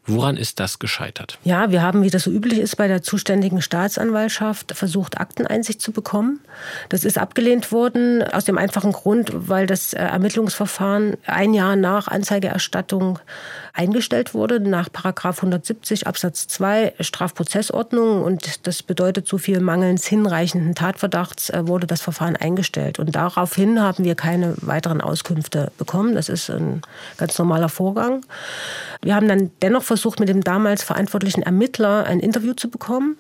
[0.05, 1.39] Woran ist das gescheitert?
[1.43, 5.93] Ja, wir haben, wie das so üblich ist, bei der zuständigen Staatsanwaltschaft versucht, Akteneinsicht zu
[5.93, 6.41] bekommen.
[6.91, 12.07] Das ist abgelehnt worden aus dem einfachen Grund, weil das äh, Ermittlungsverfahren ein Jahr nach
[12.09, 13.19] Anzeigerstattung
[13.73, 18.23] eingestellt wurde, nach Paragraph 170 Absatz 2 Strafprozessordnung.
[18.23, 22.99] Und das bedeutet so viel mangelns hinreichenden Tatverdacht März äh, wurde das Verfahren eingestellt.
[22.99, 26.15] Und daraufhin haben wir keine weiteren Auskünfte bekommen.
[26.15, 26.83] Das ist ein
[27.17, 28.25] ganz normaler Vorgang.
[29.03, 33.17] Wir haben dann dennoch versucht, mit dem damals verantwortlichen Ermittler ein Interview zu bekommen.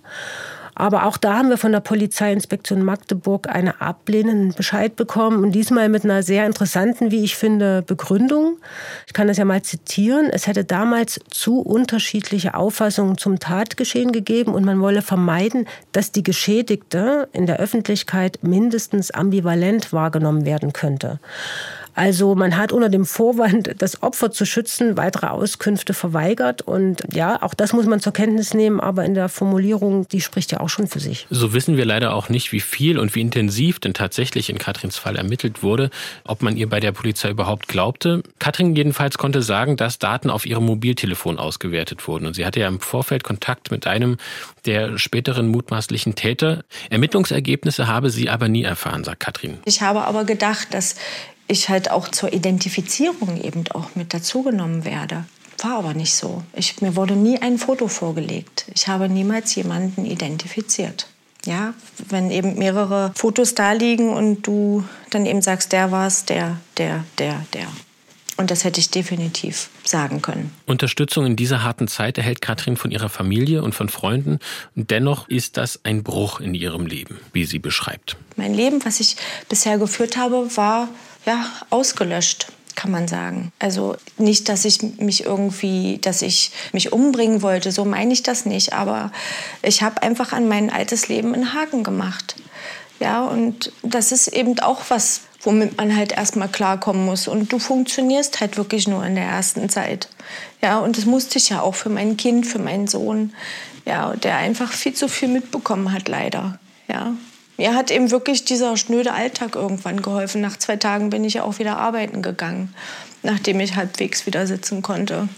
[0.74, 5.88] Aber auch da haben wir von der Polizeiinspektion Magdeburg einen ablehnenden Bescheid bekommen und diesmal
[5.88, 8.58] mit einer sehr interessanten, wie ich finde, Begründung.
[9.06, 10.30] Ich kann das ja mal zitieren.
[10.30, 16.22] Es hätte damals zu unterschiedliche Auffassungen zum Tatgeschehen gegeben und man wolle vermeiden, dass die
[16.22, 21.20] Geschädigte in der Öffentlichkeit mindestens ambivalent wahrgenommen werden könnte.
[21.94, 26.62] Also man hat unter dem Vorwand, das Opfer zu schützen, weitere Auskünfte verweigert.
[26.62, 28.80] Und ja, auch das muss man zur Kenntnis nehmen.
[28.80, 31.26] Aber in der Formulierung, die spricht ja auch schon für sich.
[31.30, 34.96] So wissen wir leider auch nicht, wie viel und wie intensiv denn tatsächlich in Katrins
[34.96, 35.90] Fall ermittelt wurde,
[36.24, 38.22] ob man ihr bei der Polizei überhaupt glaubte.
[38.38, 42.26] Katrin jedenfalls konnte sagen, dass Daten auf ihrem Mobiltelefon ausgewertet wurden.
[42.26, 44.16] Und sie hatte ja im Vorfeld Kontakt mit einem
[44.66, 46.64] der späteren mutmaßlichen Täter.
[46.90, 49.58] Ermittlungsergebnisse habe sie aber nie erfahren, sagt Katrin.
[49.64, 50.96] Ich habe aber gedacht, dass
[51.50, 55.24] ich halt auch zur Identifizierung eben auch mit dazugenommen werde.
[55.58, 56.42] War aber nicht so.
[56.54, 58.66] Ich, mir wurde nie ein Foto vorgelegt.
[58.74, 61.06] Ich habe niemals jemanden identifiziert.
[61.46, 61.74] Ja,
[62.08, 66.58] wenn eben mehrere Fotos da liegen und du dann eben sagst, der war es, der,
[66.76, 67.66] der, der, der.
[68.36, 70.50] Und das hätte ich definitiv sagen können.
[70.64, 74.38] Unterstützung in dieser harten Zeit erhält Katrin von ihrer Familie und von Freunden.
[74.74, 78.16] Und dennoch ist das ein Bruch in ihrem Leben, wie sie beschreibt.
[78.36, 79.16] Mein Leben, was ich
[79.50, 80.88] bisher geführt habe, war
[81.26, 82.48] ja, ausgelöscht
[82.80, 83.52] kann man sagen.
[83.58, 88.46] Also nicht, dass ich mich irgendwie, dass ich mich umbringen wollte, so meine ich das
[88.46, 89.12] nicht, aber
[89.62, 92.36] ich habe einfach an mein altes Leben einen Haken gemacht.
[92.98, 97.28] Ja, und das ist eben auch was, womit man halt erstmal klarkommen muss.
[97.28, 100.08] Und du funktionierst halt wirklich nur in der ersten Zeit.
[100.62, 103.34] Ja, und das musste ich ja auch für mein Kind, für meinen Sohn,
[103.86, 106.58] ja, der einfach viel zu viel mitbekommen hat, leider.
[106.88, 107.14] Ja,
[107.60, 110.40] mir hat eben wirklich dieser schnöde Alltag irgendwann geholfen.
[110.40, 112.74] Nach zwei Tagen bin ich ja auch wieder arbeiten gegangen,
[113.22, 115.28] nachdem ich halbwegs wieder sitzen konnte.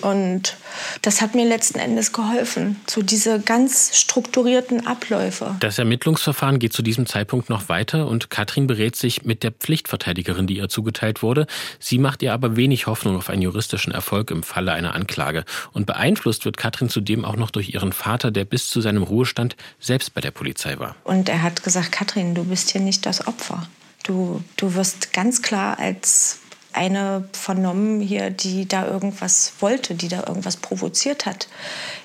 [0.00, 0.56] Und
[1.02, 5.56] das hat mir letzten Endes geholfen, so diese ganz strukturierten Abläufe.
[5.60, 10.46] Das Ermittlungsverfahren geht zu diesem Zeitpunkt noch weiter und Katrin berät sich mit der Pflichtverteidigerin,
[10.46, 11.46] die ihr zugeteilt wurde.
[11.80, 15.44] Sie macht ihr aber wenig Hoffnung auf einen juristischen Erfolg im Falle einer Anklage.
[15.72, 19.56] Und beeinflusst wird Katrin zudem auch noch durch ihren Vater, der bis zu seinem Ruhestand
[19.80, 20.94] selbst bei der Polizei war.
[21.04, 23.66] Und er hat gesagt, Katrin, du bist hier nicht das Opfer.
[24.04, 26.38] Du, du wirst ganz klar als
[26.72, 31.48] eine vernommen hier, die da irgendwas wollte, die da irgendwas provoziert hat.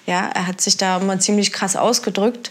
[0.05, 2.49] Ja, er hat sich da immer ziemlich krass ausgedrückt,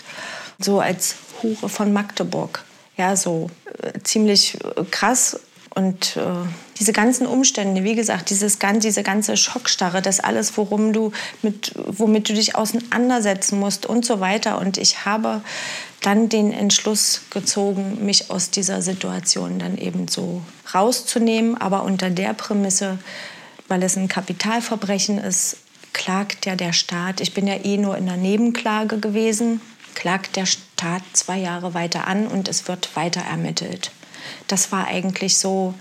[0.59, 2.65] so als Hure von Magdeburg.
[2.97, 3.51] Ja, so
[3.83, 5.41] äh, ziemlich äh, krass
[5.75, 6.21] und äh,
[6.79, 12.29] diese ganzen Umstände, wie gesagt, dieses, diese ganze Schockstarre, das alles, worum du mit, womit
[12.29, 14.59] du dich auseinandersetzen musst und so weiter.
[14.59, 15.41] Und ich habe
[16.03, 20.43] dann den Entschluss gezogen, mich aus dieser Situation dann eben so
[20.75, 22.99] rauszunehmen, aber unter der Prämisse,
[23.69, 25.57] weil es ein Kapitalverbrechen ist,
[25.93, 27.21] klagt ja der Staat.
[27.21, 29.61] Ich bin ja eh nur in der Nebenklage gewesen,
[29.95, 33.93] klagt der Staat zwei Jahre weiter an und es wird weiter ermittelt.
[34.49, 35.75] Das war eigentlich so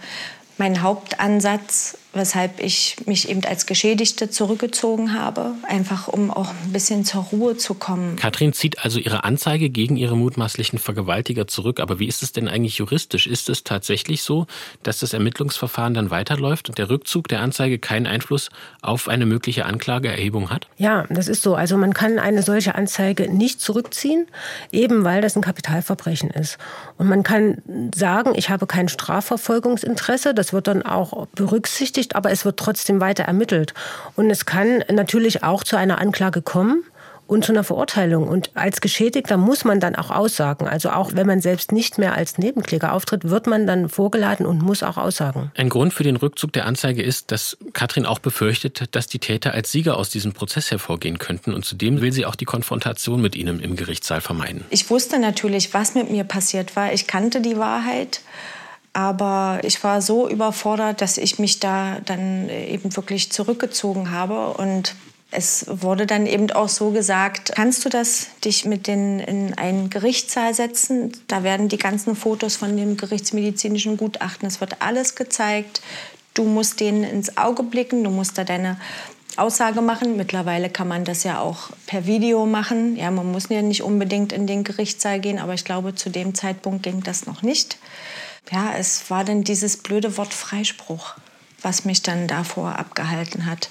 [0.57, 7.05] mein Hauptansatz, weshalb ich mich eben als Geschädigte zurückgezogen habe, einfach um auch ein bisschen
[7.05, 8.17] zur Ruhe zu kommen.
[8.17, 11.79] Katrin zieht also ihre Anzeige gegen ihre mutmaßlichen Vergewaltiger zurück.
[11.79, 13.27] Aber wie ist es denn eigentlich juristisch?
[13.27, 14.45] Ist es tatsächlich so,
[14.83, 18.49] dass das Ermittlungsverfahren dann weiterläuft und der Rückzug der Anzeige keinen Einfluss
[18.81, 20.67] auf eine mögliche Anklageerhebung hat?
[20.77, 21.55] Ja, das ist so.
[21.55, 24.27] Also man kann eine solche Anzeige nicht zurückziehen,
[24.71, 26.57] eben weil das ein Kapitalverbrechen ist.
[26.97, 27.61] Und man kann
[27.95, 30.33] sagen, ich habe kein Strafverfolgungsinteresse.
[30.33, 33.73] Das wird dann auch berücksichtigt berechtigt, aber es wird trotzdem weiter ermittelt.
[34.15, 36.83] Und es kann natürlich auch zu einer Anklage kommen
[37.27, 38.27] und zu einer Verurteilung.
[38.27, 40.67] Und als Geschädigter muss man dann auch aussagen.
[40.67, 44.61] Also auch wenn man selbst nicht mehr als Nebenkläger auftritt, wird man dann vorgeladen und
[44.61, 45.49] muss auch aussagen.
[45.55, 49.53] Ein Grund für den Rückzug der Anzeige ist, dass Katrin auch befürchtet, dass die Täter
[49.53, 51.53] als Sieger aus diesem Prozess hervorgehen könnten.
[51.53, 54.65] Und zudem will sie auch die Konfrontation mit ihnen im Gerichtssaal vermeiden.
[54.69, 56.91] Ich wusste natürlich, was mit mir passiert war.
[56.91, 58.21] Ich kannte die Wahrheit.
[58.93, 64.53] Aber ich war so überfordert, dass ich mich da dann eben wirklich zurückgezogen habe.
[64.53, 64.95] Und
[65.31, 69.89] es wurde dann eben auch so gesagt, kannst du das dich mit denen in einen
[69.89, 71.13] Gerichtssaal setzen?
[71.27, 75.81] Da werden die ganzen Fotos von dem gerichtsmedizinischen Gutachten, es wird alles gezeigt.
[76.33, 78.77] Du musst denen ins Auge blicken, du musst da deine
[79.37, 80.17] Aussage machen.
[80.17, 82.97] Mittlerweile kann man das ja auch per Video machen.
[82.97, 86.35] Ja, man muss ja nicht unbedingt in den Gerichtssaal gehen, aber ich glaube, zu dem
[86.35, 87.77] Zeitpunkt ging das noch nicht
[88.49, 91.15] ja, es war dann dieses blöde Wort Freispruch.
[91.63, 93.69] was mich dann davor abgehalten hat.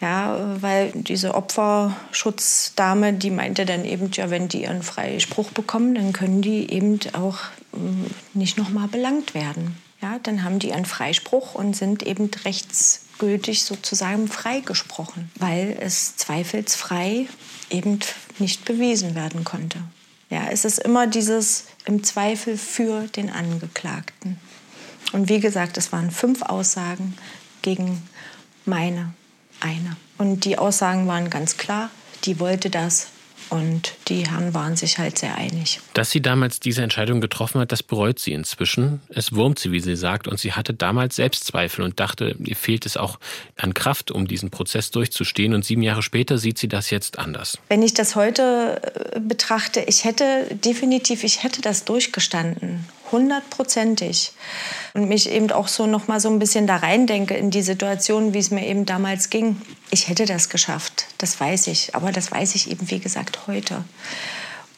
[0.00, 6.14] Ja, weil diese Opferschutzdame, die meinte dann eben, ja, wenn die ihren Freispruch bekommen, dann
[6.14, 7.38] können die eben auch
[7.72, 9.76] mm, nicht nochmal belangt werden.
[10.00, 17.26] Ja, dann haben die einen Freispruch und sind eben rechtsgültig sozusagen freigesprochen, weil es zweifelsfrei
[17.68, 17.98] eben
[18.38, 19.78] nicht bewiesen werden konnte.
[20.30, 24.38] Ja, es ist immer dieses im Zweifel für den Angeklagten.
[25.12, 27.16] Und wie gesagt, es waren fünf Aussagen
[27.62, 28.02] gegen
[28.64, 29.12] meine
[29.60, 29.96] eine.
[30.18, 31.90] Und die Aussagen waren ganz klar,
[32.24, 33.08] die wollte das
[33.50, 35.80] und die Herren waren sich halt sehr einig.
[35.94, 39.00] Dass sie damals diese Entscheidung getroffen hat, das bereut sie inzwischen.
[39.08, 42.86] Es wurmt sie, wie sie sagt, und sie hatte damals Selbstzweifel und dachte, ihr fehlt
[42.86, 43.18] es auch
[43.56, 45.54] an Kraft, um diesen Prozess durchzustehen.
[45.54, 47.58] Und sieben Jahre später sieht sie das jetzt anders.
[47.68, 48.80] Wenn ich das heute
[49.14, 54.32] äh, betrachte, ich hätte definitiv, ich hätte das durchgestanden hundertprozentig.
[54.94, 58.34] Und mich eben auch so noch mal so ein bisschen da reindenke in die Situation,
[58.34, 59.60] wie es mir eben damals ging.
[59.90, 61.94] Ich hätte das geschafft, das weiß ich.
[61.94, 63.84] Aber das weiß ich eben, wie gesagt, heute.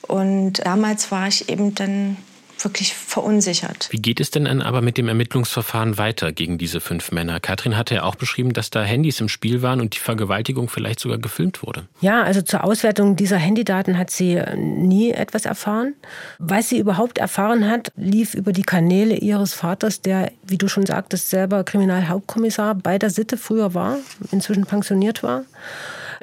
[0.02, 2.16] Und damals war ich eben dann
[2.58, 3.88] wirklich verunsichert.
[3.90, 7.40] Wie geht es denn dann aber mit dem Ermittlungsverfahren weiter gegen diese fünf Männer?
[7.40, 11.00] Katrin hatte ja auch beschrieben, dass da Handys im Spiel waren und die Vergewaltigung vielleicht
[11.00, 11.86] sogar gefilmt wurde.
[12.00, 15.94] Ja, also zur Auswertung dieser Handydaten hat sie äh, nie etwas erfahren.
[16.38, 20.86] Was sie überhaupt erfahren hat, lief über die Kanäle ihres Vaters, der, wie du schon
[20.86, 23.98] sagtest, selber Kriminalhauptkommissar bei der Sitte früher war,
[24.30, 25.44] inzwischen pensioniert war.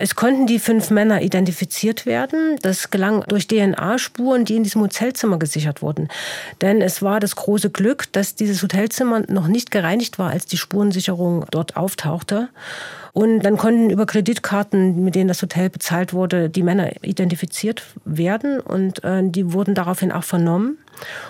[0.01, 2.57] Es konnten die fünf Männer identifiziert werden.
[2.61, 6.07] Das gelang durch DNA-Spuren, die in diesem Hotelzimmer gesichert wurden.
[6.61, 10.55] Denn es war das große Glück, dass dieses Hotelzimmer noch nicht gereinigt war, als die
[10.55, 12.47] Spurensicherung dort auftauchte.
[13.13, 18.59] Und dann konnten über Kreditkarten, mit denen das Hotel bezahlt wurde, die Männer identifiziert werden
[18.59, 20.77] und äh, die wurden daraufhin auch vernommen.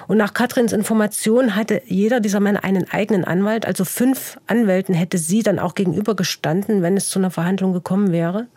[0.07, 5.17] Und nach Katrins Information hatte jeder dieser Männer einen eigenen Anwalt, also fünf Anwälten hätte
[5.17, 8.47] sie dann auch gegenübergestanden, wenn es zu einer Verhandlung gekommen wäre.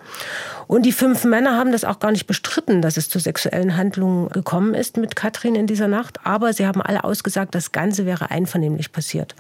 [0.66, 4.30] Und die fünf Männer haben das auch gar nicht bestritten, dass es zu sexuellen Handlungen
[4.30, 8.30] gekommen ist mit Katrin in dieser Nacht, aber sie haben alle ausgesagt, das Ganze wäre
[8.30, 9.34] einvernehmlich passiert.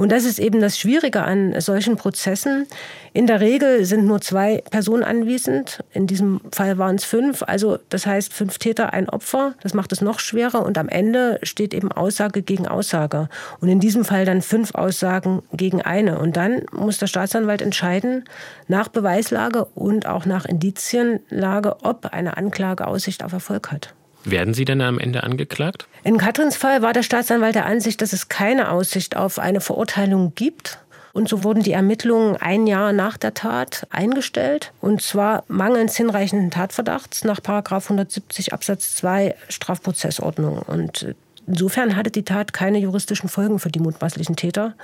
[0.00, 2.66] Und das ist eben das Schwierige an solchen Prozessen.
[3.12, 5.84] In der Regel sind nur zwei Personen anwesend.
[5.92, 7.42] In diesem Fall waren es fünf.
[7.42, 9.56] Also das heißt fünf Täter, ein Opfer.
[9.62, 10.64] Das macht es noch schwerer.
[10.64, 13.28] Und am Ende steht eben Aussage gegen Aussage.
[13.60, 16.18] Und in diesem Fall dann fünf Aussagen gegen eine.
[16.18, 18.24] Und dann muss der Staatsanwalt entscheiden,
[18.68, 23.92] nach Beweislage und auch nach Indizienlage, ob eine Anklage Aussicht auf Erfolg hat.
[24.24, 25.86] Werden Sie denn am Ende angeklagt?
[26.04, 30.34] In Katrins Fall war der Staatsanwalt der Ansicht, dass es keine Aussicht auf eine Verurteilung
[30.34, 30.78] gibt.
[31.12, 34.72] Und so wurden die Ermittlungen ein Jahr nach der Tat eingestellt.
[34.80, 40.58] Und zwar mangels hinreichenden Tatverdachts nach 170 Absatz 2 Strafprozessordnung.
[40.60, 41.14] Und
[41.46, 44.74] insofern hatte die Tat keine juristischen Folgen für die mutmaßlichen Täter.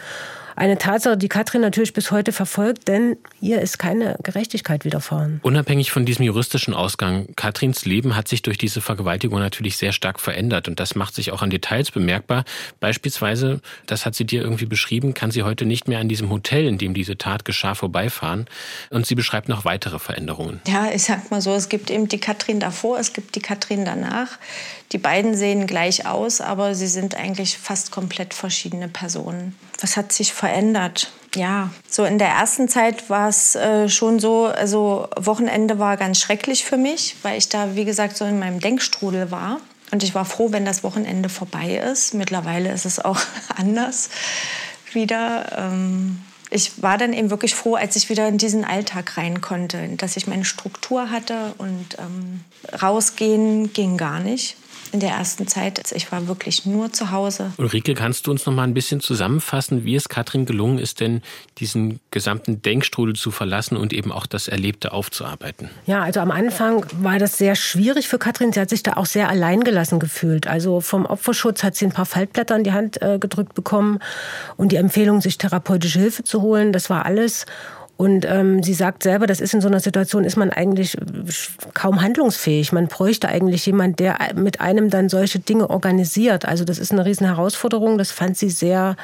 [0.59, 5.39] Eine Tatsache, die Katrin natürlich bis heute verfolgt, denn ihr ist keine Gerechtigkeit widerfahren.
[5.43, 10.19] Unabhängig von diesem juristischen Ausgang, Katrins Leben hat sich durch diese Vergewaltigung natürlich sehr stark
[10.19, 12.47] verändert und das macht sich auch an Details bemerkbar.
[12.81, 16.67] Beispielsweise, das hat sie dir irgendwie beschrieben, kann sie heute nicht mehr an diesem Hotel,
[16.67, 18.47] in dem diese Tat geschah, vorbeifahren
[18.89, 20.63] und sie beschreibt noch weitere Veränderungen.
[20.67, 23.85] Ja, ich sag mal so, es gibt eben die Katrin davor, es gibt die Katrin
[23.85, 24.39] danach.
[24.93, 29.55] Die beiden sehen gleich aus, aber sie sind eigentlich fast komplett verschiedene Personen.
[29.81, 30.46] Was hat sich verändert?
[31.35, 36.19] Ja, so in der ersten Zeit war es äh, schon so, also Wochenende war ganz
[36.19, 39.61] schrecklich für mich, weil ich da, wie gesagt, so in meinem Denkstrudel war.
[39.93, 42.15] Und ich war froh, wenn das Wochenende vorbei ist.
[42.15, 43.21] Mittlerweile ist es auch
[43.57, 44.09] anders
[44.93, 45.53] wieder.
[45.59, 49.89] Ähm, ich war dann eben wirklich froh, als ich wieder in diesen Alltag rein konnte,
[49.97, 52.45] dass ich meine Struktur hatte und ähm,
[52.81, 54.57] rausgehen ging gar nicht
[54.93, 55.93] in der ersten Zeit.
[55.93, 57.53] Ich war wirklich nur zu Hause.
[57.59, 61.22] Ulrike, kannst du uns noch mal ein bisschen zusammenfassen, wie es Katrin gelungen ist, denn
[61.59, 65.70] diesen gesamten Denkstrudel zu verlassen und eben auch das Erlebte aufzuarbeiten?
[65.87, 68.53] Ja, also am Anfang war das sehr schwierig für Katrin.
[68.53, 70.47] Sie hat sich da auch sehr alleingelassen gefühlt.
[70.47, 73.99] Also vom Opferschutz hat sie ein paar Faltblätter in die Hand äh, gedrückt bekommen
[74.57, 76.72] und die Empfehlung, sich therapeutische Hilfe zu holen.
[76.72, 77.47] Das war alles.
[77.97, 80.99] Und ähm, sie sagt selber, das ist in so einer Situation, ist man eigentlich
[81.73, 82.73] kaum handlungsfähig.
[82.73, 86.45] Man bräuchte eigentlich jemand, der mit einem dann solche Dinge organisiert.
[86.45, 87.97] Also das ist eine riesen Herausforderung.
[87.97, 88.97] Das fand sie sehr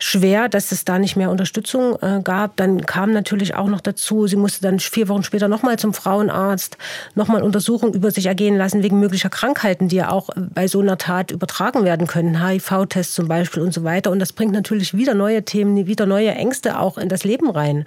[0.00, 2.56] schwer, dass es da nicht mehr Unterstützung äh, gab.
[2.56, 6.78] Dann kam natürlich auch noch dazu, sie musste dann vier Wochen später nochmal zum Frauenarzt,
[7.14, 10.98] nochmal Untersuchungen über sich ergehen lassen wegen möglicher Krankheiten, die ja auch bei so einer
[10.98, 14.10] Tat übertragen werden können, HIV-Test zum Beispiel und so weiter.
[14.10, 17.84] Und das bringt natürlich wieder neue Themen, wieder neue Ängste auch in das Leben rein.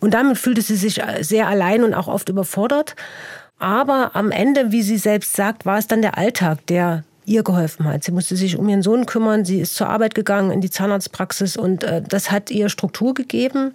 [0.00, 2.94] Und damit fühlte sie sich sehr allein und auch oft überfordert.
[3.58, 7.84] Aber am Ende, wie sie selbst sagt, war es dann der Alltag, der ihr geholfen
[7.84, 8.04] hat.
[8.04, 11.56] Sie musste sich um ihren Sohn kümmern, sie ist zur Arbeit gegangen in die Zahnarztpraxis
[11.56, 13.74] und äh, das hat ihr Struktur gegeben.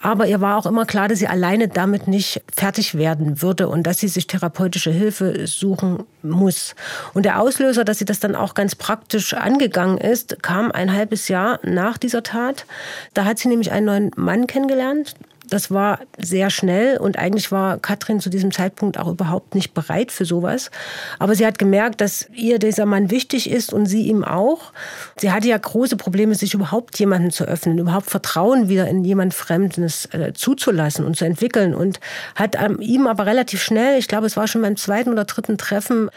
[0.00, 3.84] Aber ihr war auch immer klar, dass sie alleine damit nicht fertig werden würde und
[3.84, 6.74] dass sie sich therapeutische Hilfe suchen muss.
[7.14, 11.28] Und der Auslöser, dass sie das dann auch ganz praktisch angegangen ist, kam ein halbes
[11.28, 12.66] Jahr nach dieser Tat.
[13.14, 15.14] Da hat sie nämlich einen neuen Mann kennengelernt,
[15.50, 20.12] das war sehr schnell und eigentlich war Katrin zu diesem Zeitpunkt auch überhaupt nicht bereit
[20.12, 20.70] für sowas.
[21.18, 24.72] Aber sie hat gemerkt, dass ihr dieser Mann wichtig ist und sie ihm auch.
[25.18, 29.34] Sie hatte ja große Probleme, sich überhaupt jemanden zu öffnen, überhaupt Vertrauen wieder in jemand
[29.34, 32.00] Fremdes äh, zuzulassen und zu entwickeln und
[32.34, 35.58] hat ähm, ihm aber relativ schnell, ich glaube, es war schon beim zweiten oder dritten
[35.58, 36.10] Treffen,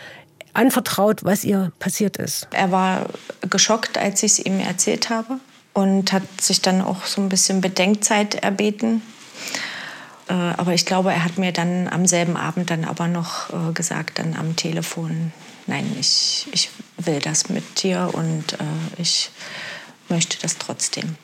[0.54, 2.48] anvertraut, was ihr passiert ist.
[2.52, 3.08] Er war
[3.50, 5.40] geschockt, als ich es ihm erzählt habe
[5.74, 9.02] und hat sich dann auch so ein bisschen Bedenkzeit erbeten.
[10.28, 13.74] Äh, aber ich glaube, er hat mir dann am selben Abend dann aber noch äh,
[13.74, 15.34] gesagt, dann am Telefon,
[15.68, 19.32] nein, ich, ich will das mit dir und äh, ich
[20.10, 21.18] möchte das trotzdem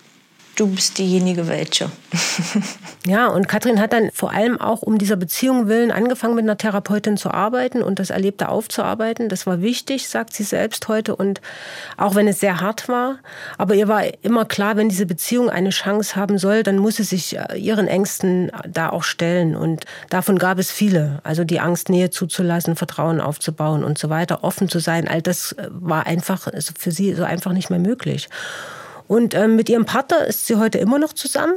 [0.60, 1.90] du bist diejenige welche.
[3.06, 6.58] ja, und Katrin hat dann vor allem auch um dieser Beziehung willen angefangen, mit einer
[6.58, 9.30] Therapeutin zu arbeiten und das Erlebte aufzuarbeiten.
[9.30, 11.16] Das war wichtig, sagt sie selbst heute.
[11.16, 11.40] Und
[11.98, 13.20] auch wenn es sehr hart war,
[13.58, 17.04] aber ihr war immer klar, wenn diese Beziehung eine Chance haben soll, dann muss sie
[17.04, 19.56] sich äh, ihren Ängsten da auch stellen.
[19.56, 21.22] Und davon gab es viele.
[21.24, 25.08] Also die Angst, Nähe zuzulassen, Vertrauen aufzubauen und so weiter, offen zu sein.
[25.08, 28.28] All das äh, war einfach für sie so einfach nicht mehr möglich.
[29.10, 31.56] Und ähm, mit ihrem Partner ist sie heute immer noch zusammen.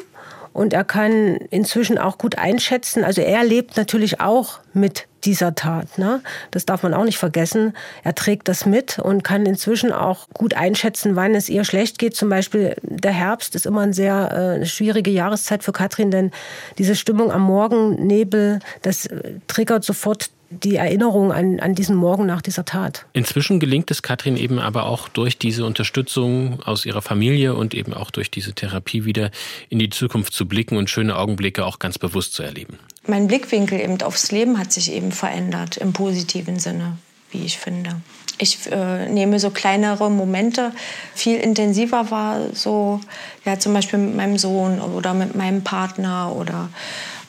[0.55, 3.05] Und er kann inzwischen auch gut einschätzen.
[3.05, 5.99] Also er lebt natürlich auch mit dieser Tat.
[5.99, 6.23] Ne?
[6.51, 7.75] Das darf man auch nicht vergessen.
[8.05, 12.17] Er trägt das mit und kann inzwischen auch gut einschätzen, wann es ihr schlecht geht.
[12.17, 16.31] Zum Beispiel der Herbst ist immer eine sehr äh, schwierige Jahreszeit für Katrin, denn
[16.79, 20.31] diese Stimmung am Morgennebel, das äh, triggert sofort
[20.63, 23.07] die Erinnerung an, an diesen Morgen nach dieser Tat.
[23.13, 27.95] Inzwischen gelingt es Katrin eben aber auch durch diese Unterstützung aus ihrer Familie und eben
[27.95, 29.31] auch durch diese Therapie wieder
[29.69, 32.79] in die Zukunft zu blicken und schöne Augenblicke auch ganz bewusst zu erleben.
[33.07, 36.99] Mein Blickwinkel eben aufs Leben hat sich eben verändert, im positiven Sinne,
[37.31, 38.01] wie ich finde.
[38.39, 40.73] Ich äh, nehme so kleinere Momente.
[41.15, 43.01] Viel intensiver war so,
[43.45, 46.69] ja, zum Beispiel mit meinem Sohn oder mit meinem Partner oder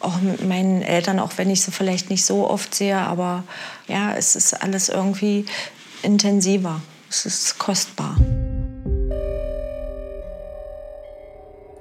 [0.03, 3.43] auch mit meinen Eltern, auch wenn ich sie vielleicht nicht so oft sehe, aber
[3.87, 5.45] ja, es ist alles irgendwie
[6.01, 6.81] intensiver.
[7.09, 8.17] Es ist kostbar.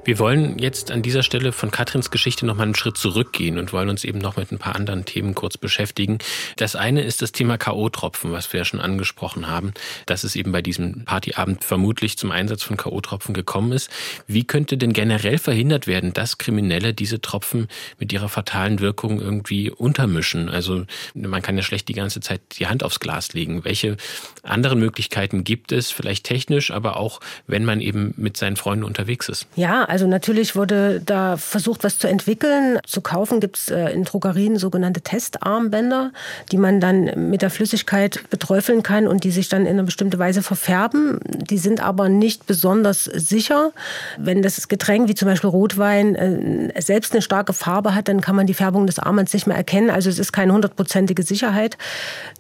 [0.05, 3.73] Wir wollen jetzt an dieser Stelle von Katrins Geschichte noch mal einen Schritt zurückgehen und
[3.73, 6.19] wollen uns eben noch mit ein paar anderen Themen kurz beschäftigen.
[6.57, 9.73] Das eine ist das Thema K.O.-Tropfen, was wir ja schon angesprochen haben,
[10.07, 13.91] dass es eben bei diesem Partyabend vermutlich zum Einsatz von K.O.-Tropfen gekommen ist.
[14.27, 17.69] Wie könnte denn generell verhindert werden, dass Kriminelle diese Tropfen
[18.01, 20.49] mit ihrer fatalen Wirkung irgendwie untermischen?
[20.49, 20.85] Also
[21.15, 23.65] man kann ja schlecht die ganze Zeit die Hand aufs Glas legen.
[23.65, 23.97] Welche
[24.43, 29.29] anderen Möglichkeiten gibt es, vielleicht technisch, aber auch wenn man eben mit seinen Freunden unterwegs
[29.29, 29.47] ist?
[29.55, 32.79] Ja, also natürlich wurde da versucht, was zu entwickeln.
[32.87, 36.13] Zu kaufen gibt es äh, in Drogerien sogenannte Testarmbänder,
[36.51, 40.19] die man dann mit der Flüssigkeit beträufeln kann und die sich dann in einer bestimmten
[40.19, 41.21] Weise verfärben.
[41.27, 43.73] Die sind aber nicht besonders sicher.
[44.17, 48.35] Wenn das Getränk, wie zum Beispiel Rotwein, äh, selbst eine starke Farbe hat, dann kann
[48.35, 49.91] man die Färbung des Armbands nicht mehr erkennen.
[49.91, 51.77] Also es ist keine hundertprozentige Sicherheit.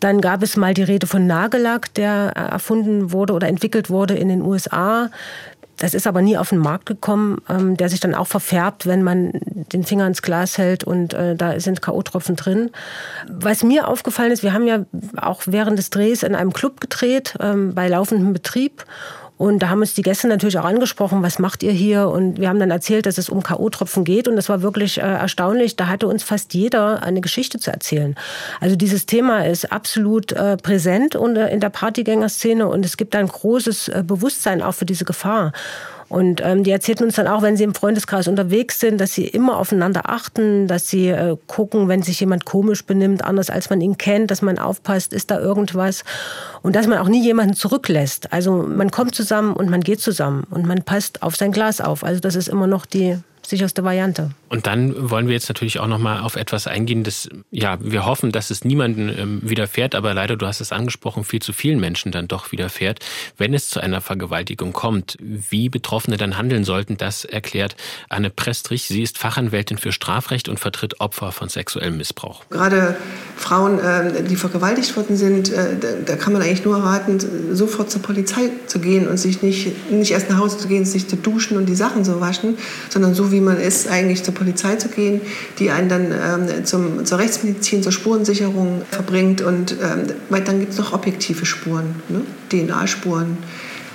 [0.00, 4.30] Dann gab es mal die Rede von Nagellack, der erfunden wurde oder entwickelt wurde in
[4.30, 5.11] den USA.
[5.82, 9.02] Das ist aber nie auf den Markt gekommen, ähm, der sich dann auch verfärbt, wenn
[9.02, 12.70] man den Finger ins Glas hält und äh, da sind K.O.-Tropfen drin.
[13.28, 14.84] Was mir aufgefallen ist, wir haben ja
[15.16, 18.84] auch während des Drehs in einem Club gedreht, ähm, bei laufendem Betrieb.
[19.43, 22.07] Und da haben uns die Gäste natürlich auch angesprochen, was macht ihr hier?
[22.07, 24.28] Und wir haben dann erzählt, dass es um K.O.-Tropfen geht.
[24.28, 25.74] Und das war wirklich äh, erstaunlich.
[25.74, 28.14] Da hatte uns fast jeder eine Geschichte zu erzählen.
[28.61, 33.88] Also dieses Thema ist absolut äh, präsent in der Partygängerszene und es gibt ein großes
[33.88, 35.51] äh, Bewusstsein auch für diese Gefahr.
[36.12, 39.26] Und ähm, die erzählten uns dann auch, wenn sie im Freundeskreis unterwegs sind, dass sie
[39.26, 43.80] immer aufeinander achten, dass sie äh, gucken, wenn sich jemand komisch benimmt, anders als man
[43.80, 46.04] ihn kennt, dass man aufpasst, ist da irgendwas.
[46.60, 48.30] Und dass man auch nie jemanden zurücklässt.
[48.30, 52.04] Also man kommt zusammen und man geht zusammen und man passt auf sein Glas auf.
[52.04, 53.16] Also das ist immer noch die
[53.47, 54.30] sicherste Variante.
[54.49, 58.07] Und dann wollen wir jetzt natürlich auch noch mal auf etwas eingehen, das ja, wir
[58.07, 61.80] hoffen, dass es niemandem ähm, widerfährt, aber leider, du hast es angesprochen, viel zu vielen
[61.80, 63.01] Menschen dann doch widerfährt.
[63.36, 67.76] Wenn es zu einer Vergewaltigung kommt, wie Betroffene dann handeln sollten, das erklärt
[68.09, 68.84] Anne Prestrich.
[68.84, 72.45] Sie ist Fachanwältin für Strafrecht und vertritt Opfer von sexuellem Missbrauch.
[72.51, 72.97] Gerade
[73.36, 77.18] Frauen, äh, die vergewaltigt worden sind, äh, da kann man eigentlich nur raten,
[77.55, 81.09] sofort zur Polizei zu gehen und sich nicht, nicht erst nach Hause zu gehen, sich
[81.09, 82.57] zu duschen und die Sachen zu waschen,
[82.88, 85.20] sondern so wie man ist, eigentlich zur Polizei zu gehen,
[85.58, 89.40] die einen dann ähm, zum, zur Rechtsmedizin, zur Spurensicherung verbringt.
[89.40, 92.22] Und ähm, dann gibt es noch objektive Spuren, ne?
[92.50, 93.38] DNA-Spuren.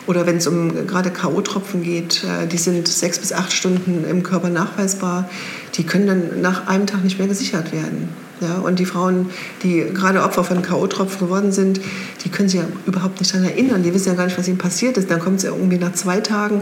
[0.08, 4.24] Oder wenn es um gerade K.O.-Tropfen geht, äh, die sind sechs bis acht Stunden im
[4.24, 5.30] Körper nachweisbar.
[5.76, 8.10] Die können dann nach einem Tag nicht mehr gesichert werden.
[8.40, 9.32] Ja, und die Frauen,
[9.64, 11.82] die gerade Opfer von K.O.-Tropfen geworden sind,
[12.24, 13.84] die können sich ja überhaupt nicht daran erinnern.
[13.84, 15.10] Die wissen ja gar nicht, was ihnen passiert ist.
[15.10, 16.62] Dann kommt es ja irgendwie nach zwei Tagen,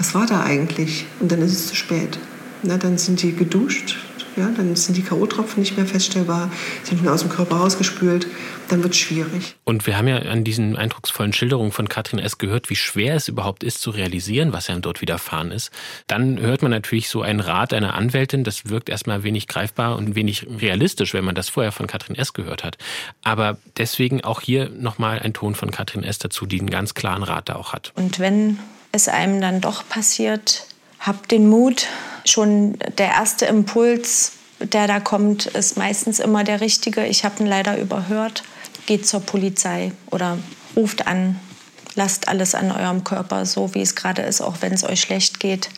[0.00, 1.04] was war da eigentlich?
[1.20, 2.18] Und dann ist es zu spät.
[2.62, 3.96] Na, dann sind die geduscht,
[4.36, 6.50] ja, dann sind die K.O.-Tropfen nicht mehr feststellbar,
[6.84, 8.26] sind aus dem Körper rausgespült,
[8.68, 9.56] dann wird es schwierig.
[9.64, 12.38] Und wir haben ja an diesen eindrucksvollen Schilderungen von Katrin S.
[12.38, 15.70] gehört, wie schwer es überhaupt ist zu realisieren, was einem dort widerfahren ist.
[16.06, 20.14] Dann hört man natürlich so einen Rat einer Anwältin, das wirkt erstmal wenig greifbar und
[20.14, 22.32] wenig realistisch, wenn man das vorher von Katrin S.
[22.32, 22.78] gehört hat.
[23.22, 26.18] Aber deswegen auch hier nochmal ein Ton von Katrin S.
[26.18, 27.92] dazu, die einen ganz klaren Rat da auch hat.
[27.96, 28.58] Und wenn
[28.92, 30.66] es einem dann doch passiert,
[30.98, 31.86] habt den Mut,
[32.24, 37.06] schon der erste Impuls, der da kommt, ist meistens immer der richtige.
[37.06, 38.42] Ich habe ihn leider überhört.
[38.86, 40.38] Geht zur Polizei oder
[40.76, 41.38] ruft an.
[41.94, 45.40] Lasst alles an eurem Körper so, wie es gerade ist, auch wenn es euch schlecht
[45.40, 45.70] geht.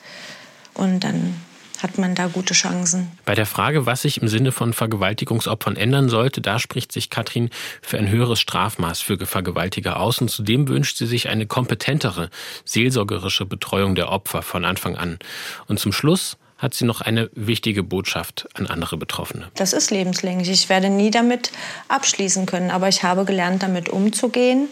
[0.74, 1.40] Und dann
[1.82, 3.10] hat man da gute Chancen.
[3.24, 7.50] Bei der Frage, was sich im Sinne von Vergewaltigungsopfern ändern sollte, da spricht sich Katrin
[7.80, 12.30] für ein höheres Strafmaß für Vergewaltiger aus und zudem wünscht sie sich eine kompetentere,
[12.64, 15.18] seelsorgerische Betreuung der Opfer von Anfang an.
[15.66, 19.48] Und zum Schluss hat sie noch eine wichtige Botschaft an andere Betroffene.
[19.56, 20.48] Das ist lebenslänglich.
[20.48, 21.50] Ich werde nie damit
[21.88, 24.68] abschließen können, aber ich habe gelernt, damit umzugehen.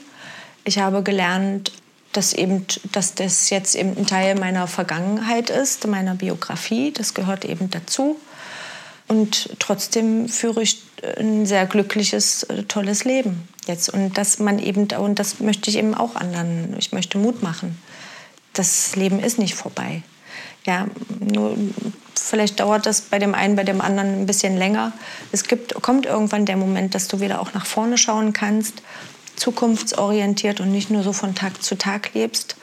[0.64, 1.72] Ich habe gelernt,
[2.12, 6.92] dass, eben, dass das jetzt eben ein Teil meiner Vergangenheit ist, meiner Biografie.
[6.92, 8.16] Das gehört eben dazu.
[9.06, 10.82] Und trotzdem führe ich
[11.18, 13.88] ein sehr glückliches, äh, tolles Leben jetzt.
[13.88, 17.80] Und dass man eben, und das möchte ich eben auch anderen, ich möchte Mut machen.
[18.52, 20.02] Das Leben ist nicht vorbei.
[20.66, 20.88] Ja,
[21.18, 21.56] nur
[22.14, 24.92] vielleicht dauert das bei dem einen, bei dem anderen ein bisschen länger.
[25.32, 28.82] Es gibt, kommt irgendwann der Moment, dass du wieder auch nach vorne schauen kannst
[29.40, 32.56] zukunftsorientiert und nicht nur so von Tag zu Tag lebst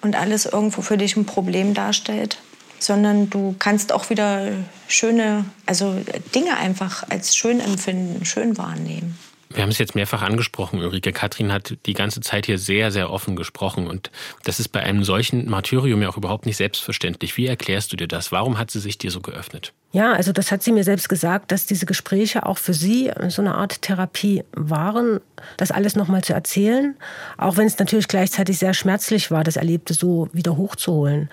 [0.00, 2.38] und alles irgendwo für dich ein Problem darstellt,
[2.78, 4.52] sondern du kannst auch wieder
[4.88, 5.94] schöne, also
[6.34, 9.18] Dinge einfach als schön empfinden, schön wahrnehmen.
[9.50, 11.12] Wir haben es jetzt mehrfach angesprochen, Ulrike.
[11.12, 13.86] Katrin hat die ganze Zeit hier sehr, sehr offen gesprochen.
[13.86, 14.10] Und
[14.44, 17.36] das ist bei einem solchen Martyrium ja auch überhaupt nicht selbstverständlich.
[17.38, 18.30] Wie erklärst du dir das?
[18.30, 19.72] Warum hat sie sich dir so geöffnet?
[19.92, 23.40] Ja, also das hat sie mir selbst gesagt, dass diese Gespräche auch für sie so
[23.40, 25.20] eine Art Therapie waren,
[25.56, 26.96] das alles nochmal zu erzählen,
[27.36, 31.28] auch wenn es natürlich gleichzeitig sehr schmerzlich war, das Erlebte so wieder hochzuholen.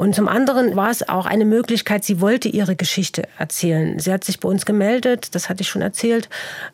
[0.00, 3.98] Und zum anderen war es auch eine Möglichkeit, sie wollte ihre Geschichte erzählen.
[3.98, 6.30] Sie hat sich bei uns gemeldet, das hatte ich schon erzählt.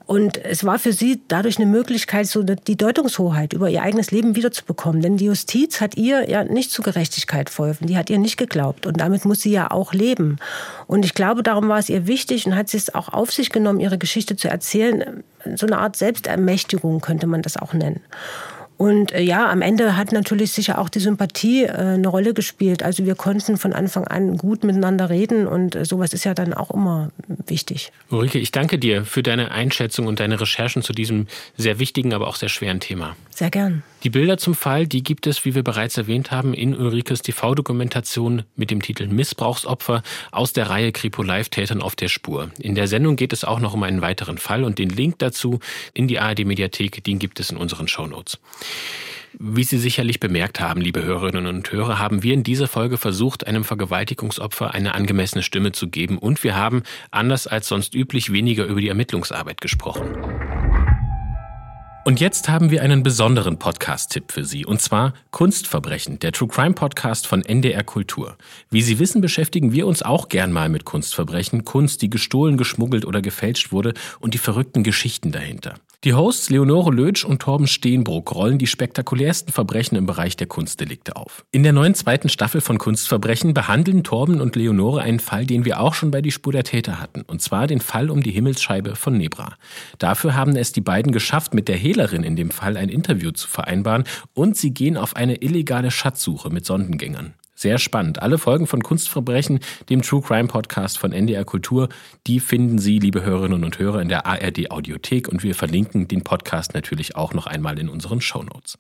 [0.06, 4.36] Und es war für sie dadurch eine Möglichkeit, so die Deutungshoheit über ihr eigenes Leben
[4.36, 5.02] wiederzubekommen.
[5.02, 7.88] Denn die Justiz hat ihr ja nicht zu Gerechtigkeit verholfen.
[7.88, 8.86] Die hat ihr nicht geglaubt.
[8.86, 10.38] Und damit muss sie ja auch leben.
[10.86, 13.50] Und ich glaube, darum war es ihr wichtig und hat sie es auch auf sich
[13.50, 15.24] genommen, ihre Geschichte zu erzählen.
[15.56, 18.00] So eine Art Selbstermächtigung könnte man das auch nennen.
[18.76, 22.82] Und äh, ja, am Ende hat natürlich sicher auch die Sympathie äh, eine Rolle gespielt.
[22.82, 26.52] Also wir konnten von Anfang an gut miteinander reden und äh, sowas ist ja dann
[26.52, 27.10] auch immer
[27.46, 27.90] wichtig.
[28.10, 31.26] Ulrike, ich danke dir für deine Einschätzung und deine Recherchen zu diesem
[31.56, 33.16] sehr wichtigen, aber auch sehr schweren Thema.
[33.30, 33.82] Sehr gern.
[34.06, 38.44] Die Bilder zum Fall, die gibt es, wie wir bereits erwähnt haben, in Ulrikes TV-Dokumentation
[38.54, 42.52] mit dem Titel Missbrauchsopfer aus der Reihe Kripo Live Tätern auf der Spur.
[42.60, 45.58] In der Sendung geht es auch noch um einen weiteren Fall und den Link dazu
[45.92, 48.38] in die ARD-Mediathek, den gibt es in unseren Shownotes.
[49.40, 53.44] Wie Sie sicherlich bemerkt haben, liebe Hörerinnen und Hörer, haben wir in dieser Folge versucht,
[53.48, 58.66] einem Vergewaltigungsopfer eine angemessene Stimme zu geben und wir haben, anders als sonst üblich, weniger
[58.66, 60.14] über die Ermittlungsarbeit gesprochen.
[62.06, 66.72] Und jetzt haben wir einen besonderen Podcast-Tipp für Sie, und zwar Kunstverbrechen, der True Crime
[66.72, 68.36] Podcast von NDR Kultur.
[68.70, 73.06] Wie Sie wissen, beschäftigen wir uns auch gern mal mit Kunstverbrechen, Kunst, die gestohlen, geschmuggelt
[73.06, 75.74] oder gefälscht wurde und die verrückten Geschichten dahinter.
[76.04, 81.16] Die Hosts Leonore Lötsch und Torben Steenbruck rollen die spektakulärsten Verbrechen im Bereich der Kunstdelikte
[81.16, 81.44] auf.
[81.52, 85.80] In der neuen zweiten Staffel von Kunstverbrechen behandeln Torben und Leonore einen Fall, den wir
[85.80, 88.94] auch schon bei Die Spur der Täter hatten, und zwar den Fall um die Himmelsscheibe
[88.94, 89.54] von Nebra.
[89.98, 93.48] Dafür haben es die beiden geschafft, mit der Hehlerin in dem Fall ein Interview zu
[93.48, 97.34] vereinbaren und sie gehen auf eine illegale Schatzsuche mit Sondengängern.
[97.58, 98.20] Sehr spannend.
[98.20, 101.88] Alle Folgen von Kunstverbrechen, dem True Crime Podcast von NDR Kultur,
[102.26, 106.22] die finden Sie, liebe Hörerinnen und Hörer, in der ARD Audiothek und wir verlinken den
[106.22, 108.76] Podcast natürlich auch noch einmal in unseren Show Notes.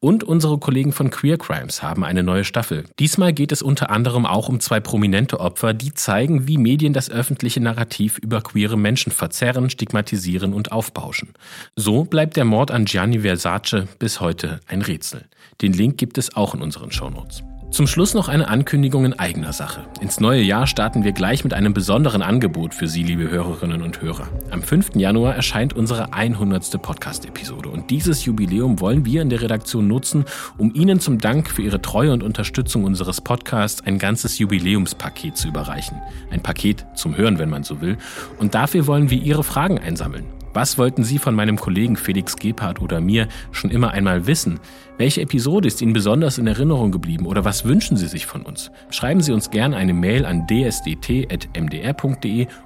[0.00, 2.84] Und unsere Kollegen von Queer Crimes haben eine neue Staffel.
[2.98, 7.10] Diesmal geht es unter anderem auch um zwei prominente Opfer, die zeigen, wie Medien das
[7.10, 11.30] öffentliche Narrativ über queere Menschen verzerren, stigmatisieren und aufbauschen.
[11.74, 15.24] So bleibt der Mord an Gianni Versace bis heute ein Rätsel.
[15.62, 17.42] Den Link gibt es auch in unseren Show Notes.
[17.70, 19.84] Zum Schluss noch eine Ankündigung in eigener Sache.
[20.00, 24.02] Ins neue Jahr starten wir gleich mit einem besonderen Angebot für Sie, liebe Hörerinnen und
[24.02, 24.26] Hörer.
[24.50, 24.96] Am 5.
[24.96, 26.82] Januar erscheint unsere 100.
[26.82, 30.24] Podcast-Episode und dieses Jubiläum wollen wir in der Redaktion nutzen,
[30.58, 35.46] um Ihnen zum Dank für Ihre Treue und Unterstützung unseres Podcasts ein ganzes Jubiläumspaket zu
[35.46, 36.02] überreichen.
[36.30, 37.98] Ein Paket zum Hören, wenn man so will.
[38.38, 40.39] Und dafür wollen wir Ihre Fragen einsammeln.
[40.52, 44.58] Was wollten Sie von meinem Kollegen Felix Gebhardt oder mir schon immer einmal wissen?
[44.98, 48.72] Welche Episode ist Ihnen besonders in Erinnerung geblieben oder was wünschen Sie sich von uns?
[48.90, 50.88] Schreiben Sie uns gerne eine Mail an dsdt.mdr.de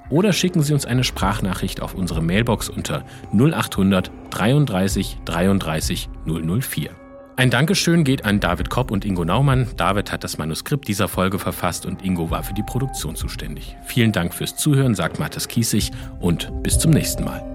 [0.09, 6.89] oder schicken Sie uns eine Sprachnachricht auf unsere Mailbox unter 0800 33 33 004.
[7.37, 9.67] Ein Dankeschön geht an David Kopp und Ingo Naumann.
[9.75, 13.75] David hat das Manuskript dieser Folge verfasst und Ingo war für die Produktion zuständig.
[13.85, 17.54] Vielen Dank fürs Zuhören, sagt Mathis Kiesig und bis zum nächsten Mal.